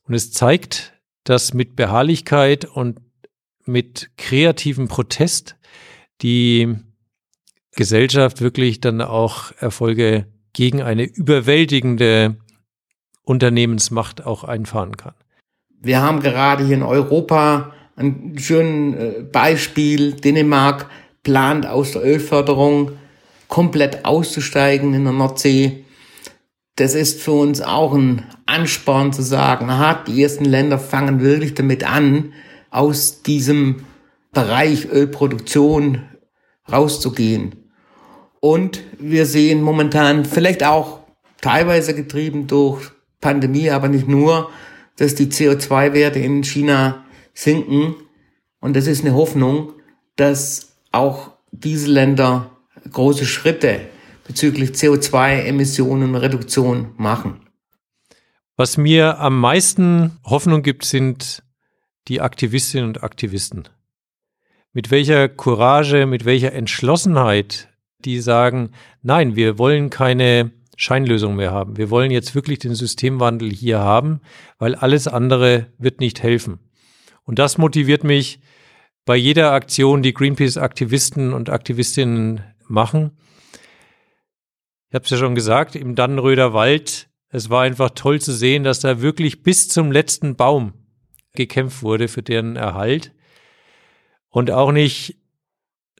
und 0.04 0.14
es 0.14 0.32
zeigt, 0.32 0.99
dass 1.24 1.54
mit 1.54 1.76
Beharrlichkeit 1.76 2.64
und 2.64 3.00
mit 3.64 4.10
kreativem 4.16 4.88
Protest 4.88 5.56
die 6.22 6.76
Gesellschaft 7.76 8.40
wirklich 8.40 8.80
dann 8.80 9.00
auch 9.00 9.52
Erfolge 9.58 10.26
gegen 10.52 10.82
eine 10.82 11.04
überwältigende 11.04 12.36
Unternehmensmacht 13.22 14.26
auch 14.26 14.44
einfahren 14.44 14.96
kann. 14.96 15.14
Wir 15.80 16.02
haben 16.02 16.20
gerade 16.20 16.64
hier 16.64 16.76
in 16.76 16.82
Europa 16.82 17.72
ein 17.96 18.36
schönes 18.38 19.00
äh, 19.00 19.22
Beispiel. 19.22 20.14
Dänemark 20.14 20.90
plant 21.22 21.66
aus 21.66 21.92
der 21.92 22.04
Ölförderung 22.04 22.92
komplett 23.48 24.04
auszusteigen 24.04 24.94
in 24.94 25.04
der 25.04 25.12
Nordsee 25.12 25.84
das 26.76 26.94
ist 26.94 27.20
für 27.20 27.32
uns 27.32 27.60
auch 27.60 27.94
ein 27.94 28.24
Ansporn 28.46 29.12
zu 29.12 29.22
sagen, 29.22 29.68
aha, 29.70 30.02
die 30.06 30.22
ersten 30.22 30.44
Länder 30.44 30.78
fangen 30.78 31.20
wirklich 31.20 31.54
damit 31.54 31.84
an, 31.84 32.32
aus 32.70 33.22
diesem 33.22 33.84
Bereich 34.32 34.86
Ölproduktion 34.90 36.02
rauszugehen. 36.70 37.56
Und 38.40 38.82
wir 38.98 39.26
sehen 39.26 39.62
momentan 39.62 40.24
vielleicht 40.24 40.64
auch 40.64 41.00
teilweise 41.40 41.94
getrieben 41.94 42.46
durch 42.46 42.90
Pandemie, 43.20 43.70
aber 43.70 43.88
nicht 43.88 44.08
nur, 44.08 44.50
dass 44.96 45.14
die 45.14 45.26
CO2-Werte 45.26 46.18
in 46.18 46.42
China 46.44 47.04
sinken. 47.34 47.94
Und 48.60 48.76
das 48.76 48.86
ist 48.86 49.04
eine 49.04 49.14
Hoffnung, 49.14 49.72
dass 50.16 50.76
auch 50.92 51.32
diese 51.50 51.90
Länder 51.90 52.50
große 52.90 53.26
Schritte 53.26 53.80
bezüglich 54.30 54.70
CO2-Emissionen 54.70 56.14
Reduktion 56.14 56.94
machen. 56.96 57.40
Was 58.56 58.76
mir 58.76 59.18
am 59.18 59.40
meisten 59.40 60.20
Hoffnung 60.24 60.62
gibt, 60.62 60.84
sind 60.84 61.42
die 62.06 62.20
Aktivistinnen 62.20 62.86
und 62.86 63.02
Aktivisten. 63.02 63.68
Mit 64.72 64.92
welcher 64.92 65.28
Courage, 65.28 66.06
mit 66.06 66.24
welcher 66.24 66.52
Entschlossenheit 66.52 67.70
die 68.04 68.20
sagen, 68.20 68.70
nein, 69.02 69.34
wir 69.34 69.58
wollen 69.58 69.90
keine 69.90 70.52
Scheinlösung 70.76 71.34
mehr 71.34 71.50
haben. 71.50 71.76
Wir 71.76 71.90
wollen 71.90 72.12
jetzt 72.12 72.36
wirklich 72.36 72.60
den 72.60 72.76
Systemwandel 72.76 73.50
hier 73.50 73.80
haben, 73.80 74.20
weil 74.60 74.76
alles 74.76 75.08
andere 75.08 75.66
wird 75.76 75.98
nicht 75.98 76.22
helfen. 76.22 76.60
Und 77.24 77.40
das 77.40 77.58
motiviert 77.58 78.04
mich 78.04 78.38
bei 79.04 79.16
jeder 79.16 79.50
Aktion, 79.50 80.02
die 80.02 80.14
Greenpeace-Aktivisten 80.14 81.32
und 81.32 81.50
Aktivistinnen 81.50 82.42
machen, 82.68 83.10
ich 84.90 84.94
habe 84.94 85.04
es 85.04 85.10
ja 85.10 85.18
schon 85.18 85.36
gesagt, 85.36 85.76
im 85.76 85.94
Dannenröder 85.94 86.52
Wald, 86.52 87.08
es 87.28 87.48
war 87.48 87.62
einfach 87.62 87.90
toll 87.90 88.20
zu 88.20 88.32
sehen, 88.32 88.64
dass 88.64 88.80
da 88.80 89.00
wirklich 89.00 89.44
bis 89.44 89.68
zum 89.68 89.92
letzten 89.92 90.34
Baum 90.34 90.72
gekämpft 91.32 91.84
wurde 91.84 92.08
für 92.08 92.22
deren 92.22 92.56
Erhalt. 92.56 93.12
Und 94.30 94.50
auch 94.50 94.72
nicht 94.72 95.16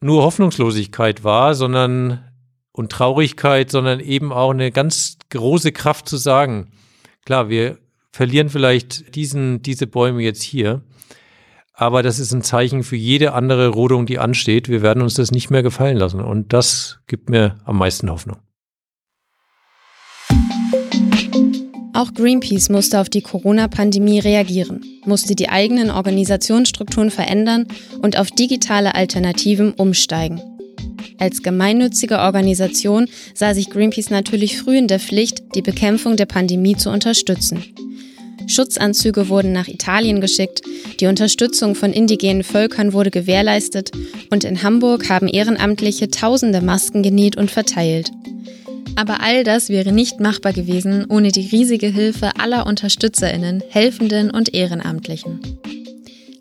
nur 0.00 0.24
Hoffnungslosigkeit 0.24 1.23
war, 1.23 1.54
sondern 1.54 2.25
und 2.73 2.90
Traurigkeit, 2.90 3.71
sondern 3.71 4.00
eben 4.00 4.33
auch 4.33 4.50
eine 4.50 4.73
ganz 4.73 5.19
große 5.31 5.71
Kraft 5.71 6.08
zu 6.08 6.17
sagen, 6.17 6.73
klar, 7.25 7.48
wir 7.48 7.79
verlieren 8.10 8.48
vielleicht 8.48 9.14
diesen, 9.14 9.62
diese 9.62 9.87
Bäume 9.87 10.23
jetzt 10.23 10.42
hier, 10.42 10.83
aber 11.75 12.02
das 12.02 12.19
ist 12.19 12.33
ein 12.33 12.42
Zeichen 12.42 12.83
für 12.83 12.96
jede 12.96 13.35
andere 13.35 13.69
Rodung, 13.69 14.04
die 14.04 14.19
ansteht. 14.19 14.69
Wir 14.69 14.83
werden 14.83 15.02
uns 15.02 15.14
das 15.14 15.31
nicht 15.31 15.48
mehr 15.48 15.62
gefallen 15.62 15.96
lassen. 15.96 16.21
Und 16.21 16.52
das 16.52 17.00
gibt 17.06 17.31
mir 17.31 17.56
am 17.64 17.79
meisten 17.79 18.10
Hoffnung. 18.10 18.38
Auch 21.92 22.14
Greenpeace 22.14 22.68
musste 22.68 23.00
auf 23.00 23.08
die 23.08 23.20
Corona-Pandemie 23.20 24.20
reagieren, 24.20 24.84
musste 25.04 25.34
die 25.34 25.48
eigenen 25.48 25.90
Organisationsstrukturen 25.90 27.10
verändern 27.10 27.66
und 28.00 28.16
auf 28.16 28.30
digitale 28.30 28.94
Alternativen 28.94 29.72
umsteigen. 29.72 30.40
Als 31.18 31.42
gemeinnützige 31.42 32.18
Organisation 32.20 33.08
sah 33.34 33.54
sich 33.54 33.70
Greenpeace 33.70 34.10
natürlich 34.10 34.58
früh 34.58 34.78
in 34.78 34.86
der 34.86 35.00
Pflicht, 35.00 35.42
die 35.54 35.62
Bekämpfung 35.62 36.16
der 36.16 36.26
Pandemie 36.26 36.76
zu 36.76 36.90
unterstützen. 36.90 37.64
Schutzanzüge 38.46 39.28
wurden 39.28 39.52
nach 39.52 39.68
Italien 39.68 40.20
geschickt, 40.20 40.62
die 41.00 41.06
Unterstützung 41.06 41.74
von 41.74 41.92
indigenen 41.92 42.42
Völkern 42.42 42.92
wurde 42.92 43.10
gewährleistet 43.10 43.90
und 44.30 44.44
in 44.44 44.62
Hamburg 44.62 45.08
haben 45.08 45.28
Ehrenamtliche 45.28 46.08
tausende 46.08 46.60
Masken 46.60 47.02
genäht 47.02 47.36
und 47.36 47.50
verteilt. 47.50 48.10
Aber 48.96 49.20
all 49.20 49.44
das 49.44 49.68
wäre 49.68 49.92
nicht 49.92 50.20
machbar 50.20 50.52
gewesen 50.52 51.06
ohne 51.08 51.32
die 51.32 51.48
riesige 51.48 51.88
Hilfe 51.88 52.30
aller 52.38 52.66
Unterstützerinnen, 52.66 53.62
Helfenden 53.68 54.30
und 54.30 54.54
Ehrenamtlichen. 54.54 55.40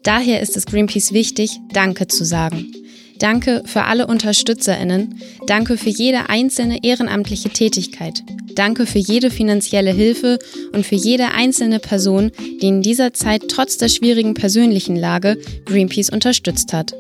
Daher 0.03 0.41
ist 0.41 0.57
es 0.57 0.65
Greenpeace 0.65 1.13
wichtig, 1.13 1.59
Danke 1.73 2.07
zu 2.07 2.25
sagen. 2.25 2.71
Danke 3.19 3.63
für 3.65 3.83
alle 3.83 4.07
Unterstützerinnen, 4.07 5.21
danke 5.45 5.75
für 5.77 5.89
jede 5.89 6.29
einzelne 6.29 6.83
ehrenamtliche 6.83 7.49
Tätigkeit, 7.49 8.23
danke 8.55 8.85
für 8.85 8.99
jede 8.99 9.29
finanzielle 9.29 9.91
Hilfe 9.91 10.39
und 10.71 10.85
für 10.85 10.95
jede 10.95 11.31
einzelne 11.33 11.79
Person, 11.79 12.31
die 12.61 12.67
in 12.69 12.81
dieser 12.81 13.13
Zeit 13.13 13.49
trotz 13.49 13.77
der 13.77 13.89
schwierigen 13.89 14.35
persönlichen 14.35 14.95
Lage 14.95 15.37
Greenpeace 15.65 16.11
unterstützt 16.11 16.71
hat. 16.71 16.93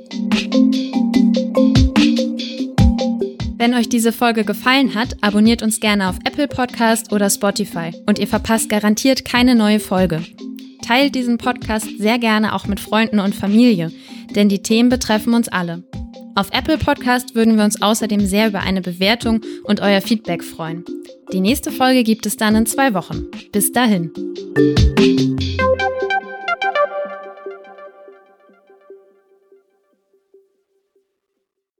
Wenn 3.59 3.73
euch 3.73 3.89
diese 3.89 4.13
Folge 4.13 4.45
gefallen 4.45 4.95
hat, 4.95 5.17
abonniert 5.19 5.61
uns 5.61 5.81
gerne 5.81 6.07
auf 6.07 6.15
Apple 6.23 6.47
Podcast 6.47 7.11
oder 7.11 7.29
Spotify 7.29 7.91
und 8.05 8.17
ihr 8.17 8.27
verpasst 8.27 8.69
garantiert 8.69 9.25
keine 9.25 9.53
neue 9.53 9.81
Folge. 9.81 10.23
Teilt 10.87 11.13
diesen 11.13 11.37
Podcast 11.37 11.85
sehr 11.97 12.19
gerne 12.19 12.55
auch 12.55 12.67
mit 12.67 12.79
Freunden 12.79 13.19
und 13.19 13.35
Familie, 13.35 13.91
denn 14.33 14.47
die 14.47 14.63
Themen 14.63 14.87
betreffen 14.87 15.33
uns 15.33 15.49
alle. 15.49 15.83
Auf 16.35 16.51
Apple 16.53 16.77
Podcast 16.77 17.35
würden 17.35 17.57
wir 17.57 17.65
uns 17.65 17.81
außerdem 17.81 18.25
sehr 18.25 18.47
über 18.47 18.61
eine 18.61 18.79
Bewertung 18.79 19.41
und 19.65 19.81
euer 19.81 19.99
Feedback 19.99 20.41
freuen. 20.41 20.85
Die 21.33 21.41
nächste 21.41 21.69
Folge 21.69 22.03
gibt 22.03 22.25
es 22.25 22.37
dann 22.37 22.55
in 22.55 22.65
zwei 22.65 22.93
Wochen. 22.93 23.25
Bis 23.51 23.73
dahin. 23.73 24.09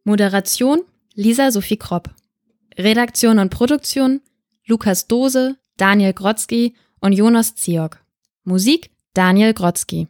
Moderation 0.04 0.82
Lisa 1.20 1.52
Sophie 1.52 1.76
Kropp. 1.76 2.12
Redaktion 2.78 3.40
und 3.40 3.50
Produktion 3.50 4.22
Lukas 4.66 5.06
Dose, 5.06 5.58
Daniel 5.76 6.14
Grotzky 6.14 6.76
und 7.02 7.12
Jonas 7.12 7.56
Ziok. 7.56 7.98
Musik 8.46 8.90
Daniel 9.14 9.54
Grotzky. 9.54 10.08